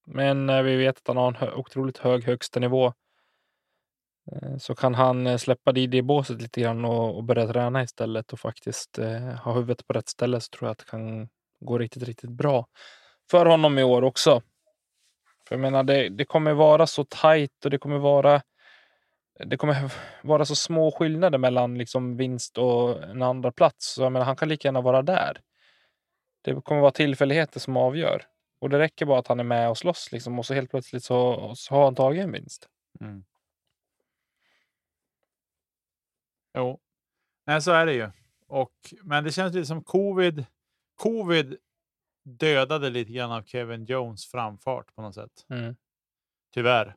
men 0.06 0.66
vi 0.66 0.76
vet 0.76 0.98
att 0.98 1.08
han 1.08 1.18
har 1.18 1.44
en 1.44 1.54
otroligt 1.54 1.98
hög 1.98 2.24
högsta 2.24 2.60
nivå 2.60 2.94
så 4.60 4.76
kan 4.76 4.96
han 4.96 5.40
släppa 5.40 5.72
det 5.72 5.82
i 5.82 5.88
det 5.88 6.02
båset 6.02 6.42
lite 6.42 6.62
grann 6.62 6.86
och, 6.86 7.18
och 7.18 7.24
börja 7.24 7.48
träna 7.48 7.84
istället 7.84 8.34
och 8.34 8.40
faktiskt 8.40 8.98
ha 9.44 9.54
huvudet 9.54 9.88
på 9.88 9.94
rätt 9.94 10.10
ställe 10.10 10.40
så 10.42 10.50
tror 10.50 10.68
jag 10.68 10.72
att 10.72 10.78
det 10.78 10.86
kan 10.86 11.30
gå 11.62 11.78
riktigt, 11.78 12.04
riktigt 12.04 12.30
bra 12.30 12.68
för 13.32 13.46
honom 13.46 13.80
i 13.80 13.84
år 13.84 14.02
också. 14.02 14.42
För 15.48 15.56
jag 15.56 15.60
menar, 15.62 15.84
det, 15.84 16.10
det 16.10 16.26
kommer 16.26 16.54
vara 16.54 16.88
så 16.88 17.04
tajt 17.04 17.66
och 17.66 17.72
det 17.72 17.78
kommer 17.78 17.98
vara 17.98 18.42
det 19.46 19.58
kommer 19.58 19.92
vara 20.24 20.46
så 20.46 20.56
små 20.56 20.92
skillnader 20.92 21.38
mellan 21.38 21.78
liksom 21.78 22.18
vinst 22.18 22.58
och 22.58 23.04
en 23.04 23.22
andra 23.22 23.52
plats. 23.52 23.94
Så 23.94 24.02
jag 24.02 24.12
menar, 24.12 24.26
han 24.26 24.36
kan 24.36 24.50
lika 24.50 24.68
gärna 24.68 24.82
vara 24.82 25.02
där. 25.02 25.42
Det 26.42 26.62
kommer 26.62 26.82
vara 26.82 26.92
tillfälligheter 26.92 27.60
som 27.60 27.78
avgör. 27.78 28.24
Och 28.60 28.70
det 28.70 28.80
räcker 28.80 29.06
bara 29.06 29.20
att 29.20 29.28
han 29.28 29.40
är 29.40 29.44
med 29.44 29.70
och 29.70 29.78
slåss 29.78 30.12
liksom, 30.12 30.40
och 30.40 30.46
så 30.46 30.54
helt 30.54 30.70
plötsligt 30.70 31.04
så, 31.04 31.52
så 31.56 31.76
har 31.76 31.84
han 31.84 31.96
tagit 31.96 32.24
en 32.24 32.32
vinst. 32.32 32.68
Mm. 33.02 33.24
Jo, 36.58 36.80
nej, 37.46 37.62
så 37.62 37.72
är 37.72 37.86
det 37.86 37.94
ju. 37.94 38.12
Och, 38.48 38.72
men 39.04 39.24
det 39.24 39.32
känns 39.32 39.54
lite 39.54 39.66
som 39.66 39.84
covid. 39.84 40.46
Covid 41.02 41.58
dödade 42.24 42.90
lite 42.90 43.12
grann 43.12 43.32
av 43.32 43.44
Kevin 43.44 43.86
Jones 43.86 44.26
framfart 44.26 44.96
på 44.96 45.02
något 45.02 45.16
sätt. 45.16 45.46
Mm. 45.50 45.76
Tyvärr. 46.54 46.88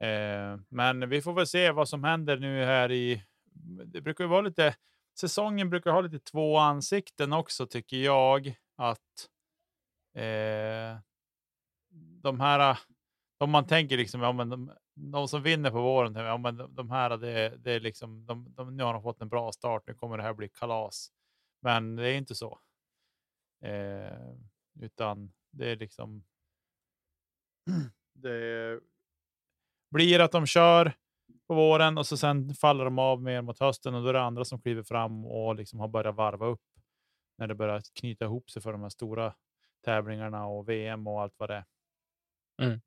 Eh, 0.00 0.60
men 0.68 1.08
vi 1.08 1.22
får 1.22 1.32
väl 1.32 1.46
se 1.46 1.70
vad 1.70 1.88
som 1.88 2.04
händer 2.04 2.36
nu 2.36 2.64
här 2.64 2.92
i. 2.92 3.24
Det 3.84 4.00
brukar 4.00 4.24
ju 4.24 4.28
vara 4.28 4.40
lite. 4.40 4.76
Säsongen 5.18 5.70
brukar 5.70 5.90
ha 5.90 6.00
lite 6.00 6.18
två 6.18 6.58
ansikten 6.58 7.32
också 7.32 7.66
tycker 7.66 7.96
jag 7.96 8.54
att. 8.76 9.28
Eh, 10.14 10.98
de 12.22 12.40
här. 12.40 12.78
Om 13.38 13.50
man 13.50 13.66
tänker 13.66 13.96
liksom, 13.96 14.20
ja, 14.20 14.32
men 14.32 14.48
de, 14.48 14.72
de 14.94 15.28
som 15.28 15.42
vinner 15.42 15.70
på 15.70 15.82
våren, 15.82 16.14
ja, 16.14 16.36
men 16.36 16.56
de, 16.56 16.74
de 16.74 16.90
här, 16.90 17.16
det, 17.16 17.56
det 17.56 17.72
är 17.72 17.80
liksom, 17.80 18.26
de, 18.26 18.54
de, 18.54 18.76
nu 18.76 18.82
har 18.82 18.92
de 18.92 19.02
fått 19.02 19.20
en 19.20 19.28
bra 19.28 19.52
start, 19.52 19.82
nu 19.86 19.94
kommer 19.94 20.16
det 20.16 20.22
här 20.22 20.34
bli 20.34 20.48
kalas. 20.48 21.12
Men 21.62 21.96
det 21.96 22.08
är 22.08 22.14
inte 22.14 22.34
så. 22.34 22.58
Eh, 23.64 24.34
utan 24.80 25.32
det 25.50 25.70
är 25.70 25.76
liksom. 25.76 26.24
Det 28.14 28.80
blir 29.90 30.20
att 30.20 30.32
de 30.32 30.46
kör 30.46 30.92
på 31.46 31.54
våren 31.54 31.98
och 31.98 32.06
så 32.06 32.16
sen 32.16 32.54
faller 32.54 32.84
de 32.84 32.98
av 32.98 33.22
mer 33.22 33.42
mot 33.42 33.58
hösten 33.58 33.94
och 33.94 34.02
då 34.02 34.08
är 34.08 34.12
det 34.12 34.22
andra 34.22 34.44
som 34.44 34.60
kliver 34.60 34.82
fram 34.82 35.26
och 35.26 35.54
liksom 35.54 35.80
har 35.80 35.88
börjat 35.88 36.14
varva 36.14 36.46
upp 36.46 36.60
när 37.38 37.46
det 37.46 37.54
börjar 37.54 37.82
knyta 38.00 38.24
ihop 38.24 38.50
sig 38.50 38.62
för 38.62 38.72
de 38.72 38.82
här 38.82 38.88
stora 38.88 39.34
tävlingarna 39.84 40.46
och 40.46 40.68
VM 40.68 41.06
och 41.06 41.22
allt 41.22 41.34
vad 41.36 41.50
det 41.50 41.54
är. 41.54 41.64
Mm. 42.62 42.80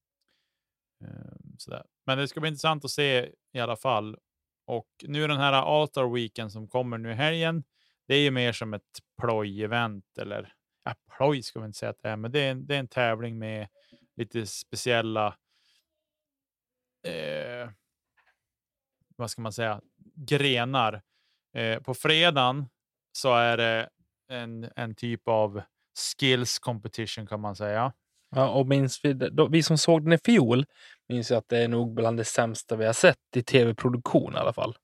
Ehm, 1.03 1.57
sådär. 1.57 1.85
Men 2.05 2.17
det 2.17 2.27
ska 2.27 2.39
bli 2.39 2.47
intressant 2.47 2.85
att 2.85 2.91
se 2.91 3.31
i 3.53 3.59
alla 3.59 3.75
fall. 3.75 4.17
Och 4.67 4.89
nu 5.07 5.27
den 5.27 5.37
här 5.37 5.53
Altar 5.53 6.13
Weekend 6.13 6.51
som 6.51 6.67
kommer 6.67 6.97
nu 6.97 7.11
i 7.11 7.13
helgen. 7.13 7.63
Det 8.07 8.15
är 8.15 8.19
ju 8.19 8.31
mer 8.31 8.51
som 8.51 8.73
ett 8.73 8.99
ploj-event 9.21 10.17
eller 10.19 10.53
ja, 10.83 10.95
ploj 11.17 11.43
ska 11.43 11.59
vi 11.59 11.65
inte 11.65 11.77
säga 11.77 11.89
att 11.89 12.01
det 12.01 12.09
är, 12.09 12.15
men 12.15 12.31
det 12.31 12.39
är 12.39 12.51
en, 12.51 12.67
det 12.67 12.75
är 12.75 12.79
en 12.79 12.87
tävling 12.87 13.37
med 13.37 13.67
lite 14.15 14.45
speciella 14.45 15.27
eh, 17.07 17.69
vad 19.15 19.31
ska 19.31 19.41
man 19.41 19.53
säga, 19.53 19.81
grenar. 20.15 21.01
Eh, 21.53 21.79
på 21.79 21.93
fredagen 21.93 22.65
så 23.11 23.35
är 23.35 23.57
det 23.57 23.89
en, 24.27 24.69
en 24.75 24.95
typ 24.95 25.27
av 25.27 25.61
skills 26.19 26.59
competition 26.59 27.27
kan 27.27 27.39
man 27.39 27.55
säga. 27.55 27.93
Ja, 28.35 28.49
och 28.49 28.67
minns 28.67 29.05
vi, 29.05 29.13
då, 29.13 29.47
vi 29.47 29.63
som 29.63 29.77
såg 29.77 30.03
den 30.03 30.13
i 30.13 30.17
fjol 30.25 30.65
minns 31.07 31.31
att 31.31 31.49
det 31.49 31.57
är 31.57 31.67
nog 31.67 31.93
bland 31.93 32.17
det 32.17 32.25
sämsta 32.25 32.75
vi 32.75 32.85
har 32.85 32.93
sett 32.93 33.17
i 33.35 33.43
tv-produktion 33.43 34.33
i 34.33 34.37
alla 34.37 34.53
fall. 34.53 34.75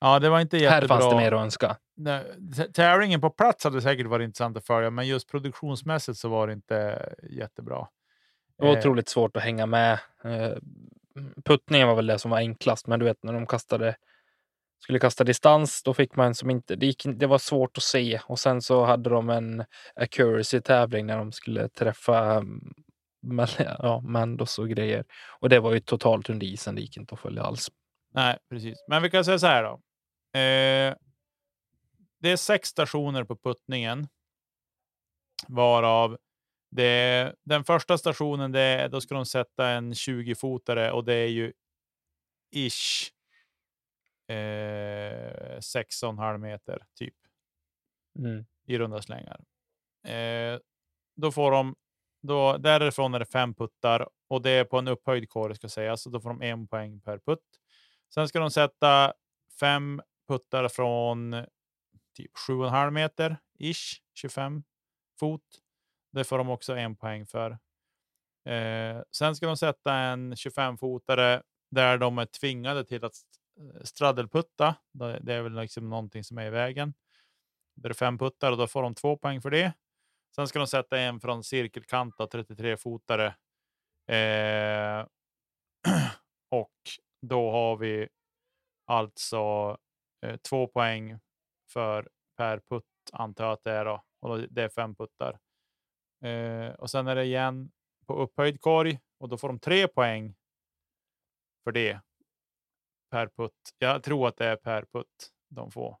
Ja, 0.00 0.18
det 0.18 0.28
var 0.28 0.40
inte 0.40 0.56
jättebra. 0.56 0.96
Här 0.96 1.00
fanns 1.00 1.10
det 1.10 1.16
mer 1.16 1.32
att 1.32 1.40
önska. 1.40 1.76
Nej, 1.96 2.24
Tävlingen 2.74 3.20
på 3.20 3.30
plats 3.30 3.64
hade 3.64 3.82
säkert 3.82 4.06
varit 4.06 4.24
intressant 4.24 4.56
att 4.56 4.66
följa, 4.66 4.90
men 4.90 5.06
just 5.06 5.30
produktionsmässigt 5.30 6.18
så 6.18 6.28
var 6.28 6.46
det 6.46 6.52
inte 6.52 7.08
jättebra. 7.30 7.88
Det 8.58 8.64
var 8.64 8.72
Eh, 8.72 8.78
otroligt 8.78 9.08
svårt 9.08 9.36
att 9.36 9.42
hänga 9.42 9.66
med. 9.66 9.92
Eh, 10.24 10.52
Puttningen 11.44 11.88
var 11.88 11.94
väl 11.94 12.06
det 12.06 12.18
som 12.18 12.30
var 12.30 12.38
enklast, 12.38 12.86
men 12.86 12.98
du 12.98 13.04
vet 13.04 13.22
när 13.22 13.32
de 13.32 13.46
kastade 13.46 13.96
skulle 14.82 14.98
kasta 14.98 15.24
distans, 15.24 15.82
då 15.82 15.94
fick 15.94 16.16
man 16.16 16.34
som 16.34 16.50
inte, 16.50 16.76
det, 16.76 16.86
gick, 16.86 17.06
det 17.06 17.26
var 17.26 17.38
svårt 17.38 17.76
att 17.76 17.82
se. 17.82 18.20
Och 18.26 18.38
sen 18.38 18.62
så 18.62 18.84
hade 18.84 19.10
de 19.10 19.30
en 19.30 19.64
accuracy-tävling 19.96 21.06
när 21.06 21.18
de 21.18 21.32
skulle 21.32 21.68
träffa 21.68 22.34
mm, 22.34 22.74
ja, 23.58 24.00
Mandos 24.00 24.58
och 24.58 24.68
grejer. 24.68 25.04
Och 25.40 25.48
det 25.48 25.60
var 25.60 25.72
ju 25.72 25.80
totalt 25.80 26.30
under 26.30 26.46
isen, 26.46 26.74
det 26.74 26.80
gick 26.80 26.96
inte 26.96 27.14
att 27.14 27.20
följa 27.20 27.42
alls. 27.42 27.68
Nej, 28.14 28.38
precis. 28.50 28.84
Men 28.88 29.02
vi 29.02 29.10
kan 29.10 29.24
säga 29.24 29.38
så 29.38 29.46
här 29.46 29.62
då. 29.62 29.80
Eh, 30.32 30.94
det 32.20 32.30
är 32.30 32.36
sex 32.36 32.68
stationer 32.68 33.24
på 33.24 33.36
puttningen. 33.36 34.08
Varav 35.48 36.18
det, 36.70 37.34
den 37.44 37.64
första 37.64 37.98
stationen, 37.98 38.52
det, 38.52 38.88
då 38.88 39.00
ska 39.00 39.14
de 39.14 39.26
sätta 39.26 39.68
en 39.68 39.92
20-fotare 39.92 40.90
och 40.90 41.04
det 41.04 41.14
är 41.14 41.28
ju 41.28 41.52
ish 42.54 43.10
eh, 44.28 44.34
6,5 45.58 46.38
meter 46.38 46.82
typ 46.94 47.14
Mm. 48.18 48.46
i 48.66 48.78
runda 48.78 49.02
slängar. 49.02 49.40
Eh, 50.06 50.58
då 51.16 51.32
får 51.32 51.50
de, 51.50 51.74
då, 52.22 52.56
därifrån 52.56 53.14
är 53.14 53.18
det 53.18 53.26
fem 53.26 53.54
puttar 53.54 54.08
och 54.28 54.42
det 54.42 54.50
är 54.50 54.64
på 54.64 54.78
en 54.78 54.88
upphöjd 54.88 55.28
korg 55.28 55.54
ska 55.54 55.68
sägas, 55.68 56.02
så 56.02 56.10
då 56.10 56.20
får 56.20 56.28
de 56.28 56.42
en 56.42 56.68
poäng 56.68 57.00
per 57.00 57.18
putt. 57.18 57.44
Sen 58.14 58.28
ska 58.28 58.40
de 58.40 58.50
sätta 58.50 59.12
fem 59.60 60.02
puttar 60.28 60.68
från 60.68 61.46
typ 62.16 62.30
7,5 62.48 62.90
meter 62.90 63.36
ish, 63.58 64.02
25 64.14 64.62
fot. 65.20 65.42
Det 66.12 66.24
får 66.24 66.38
de 66.38 66.50
också 66.50 66.76
en 66.76 66.96
poäng 66.96 67.26
för. 67.26 67.50
Eh, 68.48 69.02
sen 69.10 69.36
ska 69.36 69.46
de 69.46 69.56
sätta 69.56 69.94
en 69.94 70.34
25-fotare 70.34 71.42
där 71.70 71.98
de 71.98 72.18
är 72.18 72.26
tvingade 72.26 72.84
till 72.84 73.04
att 73.04 73.14
eh, 73.60 73.82
stradelputta. 73.82 74.74
Det 75.20 75.34
är 75.34 75.42
väl 75.42 75.60
liksom 75.60 75.90
någonting 75.90 76.24
som 76.24 76.38
är 76.38 76.46
i 76.46 76.50
vägen. 76.50 76.94
Det 77.74 77.88
är 77.88 77.92
fem 77.92 78.18
puttar 78.18 78.52
och 78.52 78.58
då 78.58 78.66
får 78.66 78.82
de 78.82 78.94
två 78.94 79.16
poäng 79.16 79.40
för 79.40 79.50
det. 79.50 79.72
Sen 80.34 80.48
ska 80.48 80.58
de 80.58 80.66
sätta 80.66 80.98
en 80.98 81.20
från 81.20 81.44
cirkelkanta 81.44 82.26
33-fotare. 82.26 83.26
Eh, 84.06 85.06
och 86.50 86.74
då 87.22 87.50
har 87.50 87.76
vi 87.76 88.08
alltså 88.86 89.76
två 90.48 90.66
poäng 90.66 91.18
för 91.72 92.08
per 92.36 92.60
putt 92.60 92.84
antar 93.12 93.44
jag 93.44 93.52
att 93.52 93.64
det 93.64 93.72
är 93.72 93.84
då. 93.84 94.04
Och 94.20 94.38
det 94.38 94.62
är 94.62 94.68
fem 94.68 94.94
puttar. 94.94 95.38
Eh, 96.24 96.74
och 96.74 96.90
sen 96.90 97.06
är 97.06 97.14
det 97.14 97.24
igen 97.24 97.70
på 98.06 98.14
upphöjd 98.14 98.60
korg 98.60 99.00
och 99.18 99.28
då 99.28 99.38
får 99.38 99.48
de 99.48 99.58
tre 99.58 99.88
poäng 99.88 100.34
för 101.64 101.72
det 101.72 102.00
per 103.10 103.26
putt. 103.26 103.74
Jag 103.78 104.02
tror 104.02 104.28
att 104.28 104.36
det 104.36 104.46
är 104.46 104.56
per 104.56 104.84
putt 104.84 105.30
de 105.48 105.70
får. 105.70 105.98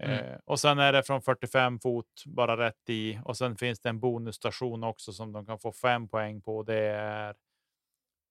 Mm. 0.00 0.24
Eh, 0.24 0.38
och 0.44 0.60
sen 0.60 0.78
är 0.78 0.92
det 0.92 1.02
från 1.02 1.22
45 1.22 1.80
fot 1.80 2.24
bara 2.26 2.56
rätt 2.56 2.90
i 2.90 3.20
och 3.24 3.36
sen 3.36 3.56
finns 3.56 3.80
det 3.80 3.88
en 3.88 4.00
bonusstation 4.00 4.84
också 4.84 5.12
som 5.12 5.32
de 5.32 5.46
kan 5.46 5.58
få 5.58 5.72
fem 5.72 6.08
poäng 6.08 6.42
på. 6.42 6.62
Det 6.62 6.84
är, 6.84 7.36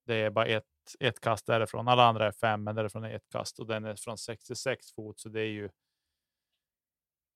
det 0.05 0.15
är 0.15 0.29
bara 0.29 0.45
ett, 0.45 0.67
ett 0.99 1.19
kast 1.19 1.45
därifrån. 1.45 1.87
Alla 1.87 2.03
andra 2.03 2.27
är 2.27 2.31
fem, 2.31 2.63
men 2.63 2.75
därifrån 2.75 3.03
är 3.03 3.15
ett 3.15 3.29
kast 3.29 3.59
och 3.59 3.67
den 3.67 3.85
är 3.85 3.95
från 3.95 4.17
66 4.17 4.91
fot, 4.91 5.19
så 5.19 5.29
det 5.29 5.41
är 5.41 5.51
ju. 5.51 5.69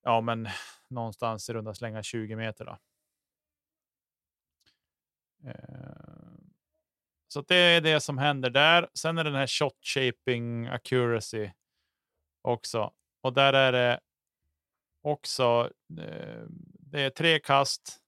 Ja, 0.04 0.22
men 0.22 0.48
någonstans 0.90 1.50
i 1.50 1.54
runda 1.54 1.74
slänga 1.74 2.04
20 2.04 2.36
meter. 2.36 2.66
Då. 2.66 2.78
Eh, 5.50 6.08
så 7.28 7.42
det 7.42 7.56
är 7.56 7.82
det 7.82 8.00
som 8.00 8.18
händer 8.18 8.50
där. 8.50 8.90
Sen 8.94 9.18
är 9.18 9.24
det 9.24 9.30
den 9.30 9.40
här 9.40 9.48
shot 9.48 9.78
shaping 9.82 10.68
accuracy 10.68 11.52
också. 12.42 12.94
Och 13.22 13.34
där 13.34 13.54
är 13.54 13.72
det 13.72 14.00
också. 15.02 15.72
Eh, 16.00 16.44
det 16.80 17.02
är 17.02 17.10
tre 17.10 17.40
kast. 17.40 18.00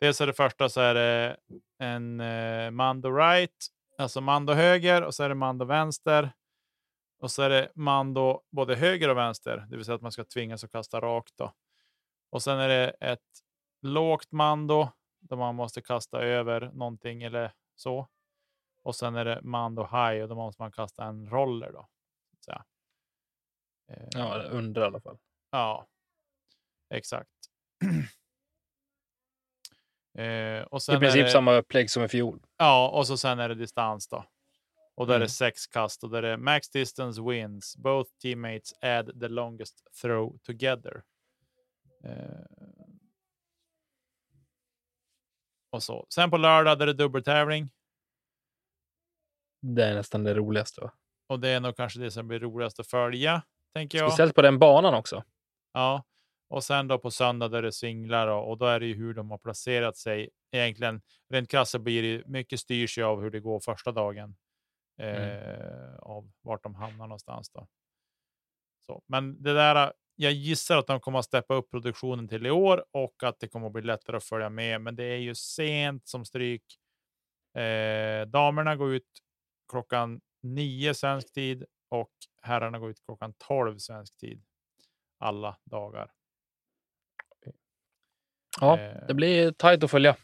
Dels 0.00 0.20
är 0.20 0.26
det 0.26 0.32
första 0.32 0.68
så 0.68 0.80
är 0.80 0.94
det 0.94 1.36
en 1.78 2.20
eh, 2.20 2.70
mando 2.70 3.10
right, 3.16 3.66
alltså 4.00 4.20
mando 4.20 4.52
höger 4.52 5.02
och 5.02 5.14
så 5.14 5.22
är 5.22 5.28
det 5.28 5.34
mando 5.34 5.64
vänster. 5.64 6.32
Och 7.18 7.30
så 7.30 7.42
är 7.42 7.50
det 7.50 7.72
mando 7.74 8.42
både 8.50 8.76
höger 8.76 9.08
och 9.08 9.16
vänster, 9.16 9.66
det 9.70 9.76
vill 9.76 9.84
säga 9.84 9.94
att 9.94 10.02
man 10.02 10.12
ska 10.12 10.24
tvingas 10.24 10.64
att 10.64 10.72
kasta 10.72 11.00
rakt. 11.00 11.36
Då. 11.36 11.54
Och 12.30 12.42
sen 12.42 12.58
är 12.58 12.68
det 12.68 12.90
ett 12.90 13.28
lågt 13.82 14.32
mando 14.32 14.88
där 15.20 15.36
man 15.36 15.54
måste 15.54 15.82
kasta 15.82 16.22
över 16.22 16.60
någonting 16.72 17.22
eller 17.22 17.52
så. 17.74 18.08
Och 18.82 18.96
sen 18.96 19.14
är 19.14 19.24
det 19.24 19.42
mando 19.42 19.82
high 19.82 20.22
och 20.22 20.28
då 20.28 20.34
måste 20.34 20.62
man 20.62 20.72
kasta 20.72 21.04
en 21.04 21.30
roller. 21.30 21.72
Då, 21.72 21.88
så 22.30 22.42
säga. 22.44 22.64
Eh, 23.88 24.08
Ja, 24.10 24.42
under 24.42 24.82
i 24.82 24.84
alla 24.84 25.00
fall. 25.00 25.18
Ja, 25.50 25.86
exakt. 26.90 27.30
eh, 30.18 30.62
och 30.62 30.80
I 30.82 30.98
princip 30.98 31.20
är 31.20 31.24
det, 31.24 31.30
samma 31.30 31.54
upplägg 31.54 31.90
som 31.90 32.02
i 32.02 32.08
fjol. 32.08 32.40
Ja, 32.56 32.88
och 32.88 33.06
så 33.06 33.16
sen 33.16 33.38
är 33.38 33.48
det 33.48 33.54
distans 33.54 34.08
då. 34.08 34.24
Och 34.94 35.06
där 35.06 35.14
är 35.14 35.16
Mm. 35.16 35.26
det 35.26 35.32
sex 35.32 35.66
kast 35.66 36.04
och 36.04 36.10
där 36.10 36.22
är 36.22 36.36
max 36.36 36.70
distance 36.70 37.22
wins. 37.22 37.76
Both 37.76 38.10
teammates 38.22 38.72
add 38.82 39.20
the 39.20 39.28
longest 39.28 39.82
throw 40.02 40.38
together. 40.42 41.02
Eh, 42.04 42.44
och 45.70 45.82
så. 45.82 46.06
Sen 46.14 46.30
på 46.30 46.36
lördag 46.36 46.78
där 46.78 46.82
är 46.82 46.86
det 46.86 46.92
dubbeltävling. 46.92 47.70
Det 49.62 49.84
är 49.84 49.94
nästan 49.94 50.24
det 50.24 50.34
roligaste. 50.34 50.80
Va? 50.80 50.92
Och 51.26 51.40
det 51.40 51.48
är 51.48 51.60
nog 51.60 51.76
kanske 51.76 52.00
det 52.00 52.10
som 52.10 52.28
blir 52.28 52.40
roligast 52.40 52.80
att 52.80 52.86
följa, 52.86 53.42
tänker 53.74 53.98
jag. 53.98 54.10
Speciellt 54.10 54.34
på 54.34 54.42
den 54.42 54.58
banan 54.58 54.94
också. 54.94 55.24
Ja, 55.72 56.04
och 56.50 56.64
sen 56.64 56.88
då 56.88 56.98
på 56.98 57.10
söndag 57.10 57.48
där 57.48 57.62
det 57.62 57.72
singlar 57.72 58.26
då, 58.26 58.36
och 58.36 58.58
då 58.58 58.66
är 58.66 58.80
det 58.80 58.86
ju 58.86 58.94
hur 58.94 59.14
de 59.14 59.30
har 59.30 59.38
placerat 59.38 59.96
sig. 59.96 60.30
Egentligen 60.52 61.02
rent 61.28 61.50
krasst 61.50 61.78
blir 61.78 62.02
det 62.02 62.26
mycket 62.26 62.60
styrs 62.60 62.98
ju 62.98 63.02
av 63.02 63.20
hur 63.20 63.30
det 63.30 63.40
går 63.40 63.60
första 63.60 63.92
dagen. 63.92 64.36
Eh, 64.98 65.94
Av 65.98 66.30
vart 66.42 66.62
de 66.62 66.74
hamnar 66.74 67.06
någonstans 67.06 67.50
då. 67.50 67.68
Så, 68.86 69.02
men 69.06 69.42
det 69.42 69.52
där, 69.54 69.92
jag 70.16 70.32
gissar 70.32 70.78
att 70.78 70.86
de 70.86 71.00
kommer 71.00 71.18
att 71.18 71.24
steppa 71.24 71.54
upp 71.54 71.70
produktionen 71.70 72.28
till 72.28 72.46
i 72.46 72.50
år 72.50 72.84
och 72.90 73.22
att 73.22 73.40
det 73.40 73.48
kommer 73.48 73.66
att 73.66 73.72
bli 73.72 73.82
lättare 73.82 74.16
att 74.16 74.24
följa 74.24 74.50
med. 74.50 74.80
Men 74.80 74.96
det 74.96 75.04
är 75.04 75.18
ju 75.18 75.34
sent 75.34 76.08
som 76.08 76.24
stryk. 76.24 76.64
Eh, 77.54 78.26
damerna 78.26 78.76
går 78.76 78.94
ut 78.94 79.08
klockan 79.70 80.20
nio 80.42 80.94
svensk 80.94 81.32
tid 81.32 81.64
och 81.88 82.12
herrarna 82.42 82.78
går 82.78 82.90
ut 82.90 83.04
klockan 83.04 83.34
12 83.38 83.78
svensk 83.78 84.16
tid 84.16 84.42
alla 85.18 85.58
dagar. 85.64 86.10
Ja, 88.60 88.78
Eh. 88.78 89.06
det 89.08 89.14
blir 89.14 89.52
tajt 89.52 89.84
att 89.84 89.90
följa. 89.90 90.16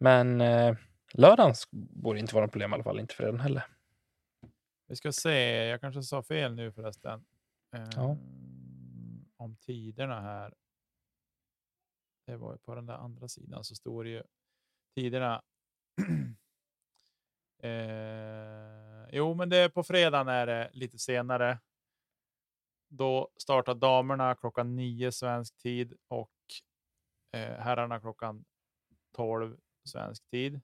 Men 0.00 0.40
eh, 0.40 0.76
lördagen 1.14 1.54
borde 1.72 2.18
inte 2.20 2.34
vara 2.34 2.44
något 2.44 2.52
problem 2.52 2.70
i 2.70 2.74
alla 2.74 2.84
fall. 2.84 3.00
Inte 3.00 3.14
för 3.14 3.24
den 3.24 3.40
heller. 3.40 3.62
Vi 4.86 4.96
ska 4.96 5.12
se, 5.12 5.64
jag 5.66 5.80
kanske 5.80 6.02
sa 6.02 6.22
fel 6.22 6.54
nu 6.54 6.72
förresten. 6.72 7.24
Ja. 7.70 7.78
Ehm, 8.10 9.24
Om 9.36 9.56
tiderna 9.56 10.20
här. 10.20 10.54
Det 12.26 12.36
var 12.36 12.52
ju 12.52 12.58
på 12.58 12.74
den 12.74 12.86
där 12.86 12.94
andra 12.94 13.28
sidan 13.28 13.64
så 13.64 13.74
står 13.74 14.04
det 14.04 14.10
ju 14.10 14.22
tiderna. 14.96 15.42
eh, 17.62 19.08
jo, 19.12 19.34
men 19.34 19.48
det 19.48 19.56
är 19.56 19.68
på 19.68 19.82
fredagen 19.82 20.28
är 20.28 20.46
det 20.46 20.70
lite 20.72 20.98
senare. 20.98 21.58
Då 22.88 23.28
startar 23.36 23.74
damerna 23.74 24.34
klockan 24.34 24.76
nio 24.76 25.12
svensk 25.12 25.56
tid 25.58 25.94
och 26.08 26.30
eh, 27.32 27.40
herrarna 27.58 28.00
klockan 28.00 28.44
12 29.16 29.56
svensk 29.84 30.30
tid. 30.30 30.60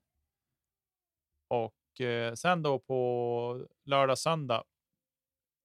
Och 1.49 2.01
eh, 2.01 2.35
sen 2.35 2.63
då 2.63 2.79
på 2.79 3.69
lördag, 3.85 4.19
söndag. 4.19 4.65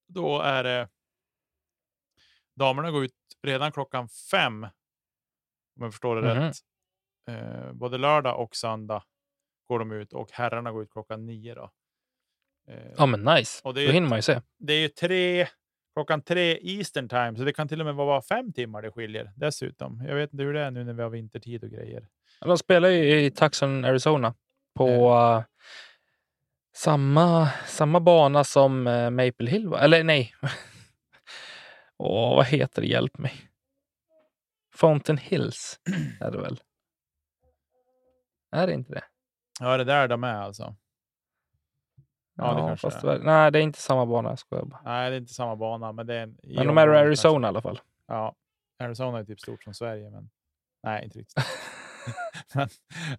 Då 0.08 0.42
är 0.42 0.64
det. 0.64 0.90
Damerna 2.56 2.92
går 2.92 3.04
ut 3.06 3.14
redan 3.44 3.72
klockan 3.72 4.10
fem. 4.32 4.64
Om 5.76 5.84
jag 5.84 5.92
förstår 5.94 6.16
det 6.22 6.34
Mhm. 6.36 6.44
rätt. 6.44 6.56
Eh, 7.30 7.74
både 7.74 7.98
lördag 7.98 8.40
och 8.44 8.56
söndag 8.56 9.04
går 9.68 9.80
de 9.80 9.92
ut 9.92 10.14
och 10.14 10.32
herrarna 10.32 10.72
går 10.72 10.84
ut 10.84 10.92
klockan 10.92 11.26
nio. 11.26 11.56
Då. 11.56 11.72
Eh, 12.68 12.92
Ja, 12.98 13.06
men 13.06 13.24
nice. 13.24 13.62
Och 13.68 13.74
det 13.74 13.82
är 13.82 13.88
Då 13.88 13.94
hinner 13.94 14.10
man 14.10 14.18
ju 14.18 14.22
se. 14.22 14.42
Det 14.58 14.74
är 14.74 14.80
ju 14.82 14.88
tre, 14.90 15.48
klockan 16.00 16.22
tre 16.22 16.60
Eastern 16.62 17.10
time, 17.10 17.36
så 17.38 17.44
det 17.44 17.54
kan 17.54 17.68
till 17.68 17.80
och 17.80 17.86
med 17.86 17.96
vara 17.96 18.22
fem 18.22 18.54
timmar 18.54 18.82
det 18.82 18.92
skiljer 18.92 19.32
dessutom. 19.36 20.04
Jag 20.08 20.16
vet 20.16 20.34
inte 20.34 20.44
hur 20.44 20.54
det 20.54 20.62
är 20.62 20.72
nu 20.72 20.84
när 20.84 20.94
vi 20.94 21.04
har 21.04 21.10
vintertid 21.10 21.64
och 21.64 21.70
grejer. 21.70 22.08
De 22.40 22.58
spelar 22.58 22.90
ju 22.90 23.22
i 23.22 23.32
Tucson, 23.32 23.86
Arizona 23.86 24.34
på 24.76 24.88
eh, 24.88 25.44
samma, 26.76 27.50
samma 27.66 28.00
bana 28.00 28.44
som 28.44 28.88
eh, 28.88 29.10
Maple 29.10 29.50
Hill, 29.50 29.68
va? 29.68 29.80
eller 29.80 30.04
nej. 30.04 30.34
Åh, 31.98 32.36
vad 32.36 32.46
heter 32.46 32.82
det? 32.82 32.88
Hjälp 32.88 33.18
mig. 33.18 33.34
Fountain 34.76 35.18
Hills 35.18 35.80
är 36.22 36.32
det 36.32 36.42
väl? 36.42 36.60
Är 38.52 38.68
det 38.68 38.74
inte 38.74 38.94
det? 38.94 39.04
Ja, 39.60 39.78
det 39.78 39.84
där 39.84 40.08
de 40.08 40.24
är 40.24 40.42
alltså. 40.42 40.76
Ja, 42.40 42.54
det 42.54 42.62
kanske 42.62 42.90
fast 42.90 43.02
det 43.02 43.12
är. 43.12 43.20
Nej, 43.20 43.52
det 43.52 43.60
är 43.60 43.64
inte 43.64 43.80
samma 43.80 44.06
bana. 44.06 44.30
Jag 44.30 44.40
skojar 44.40 44.66
bara. 44.66 44.82
Nej, 44.86 45.10
det 45.10 45.16
är 45.16 45.20
inte 45.20 45.34
samma 45.34 45.56
bana, 45.56 45.92
men 45.92 46.08
det 46.08 46.16
är 46.16 46.24
en... 46.24 46.38
Men 46.44 46.68
de 46.68 46.78
är 46.78 46.94
i 46.94 46.98
Arizona 46.98 47.48
i 47.48 47.50
alla 47.50 47.62
fall. 47.62 47.80
Ja, 48.08 48.36
Arizona 48.80 49.20
är 49.20 49.24
typ 49.24 49.40
stort 49.40 49.64
som 49.64 49.74
Sverige, 49.74 50.10
men 50.10 50.30
nej, 50.84 51.04
inte 51.04 51.20
riktigt. 51.20 51.44
men, 52.54 52.70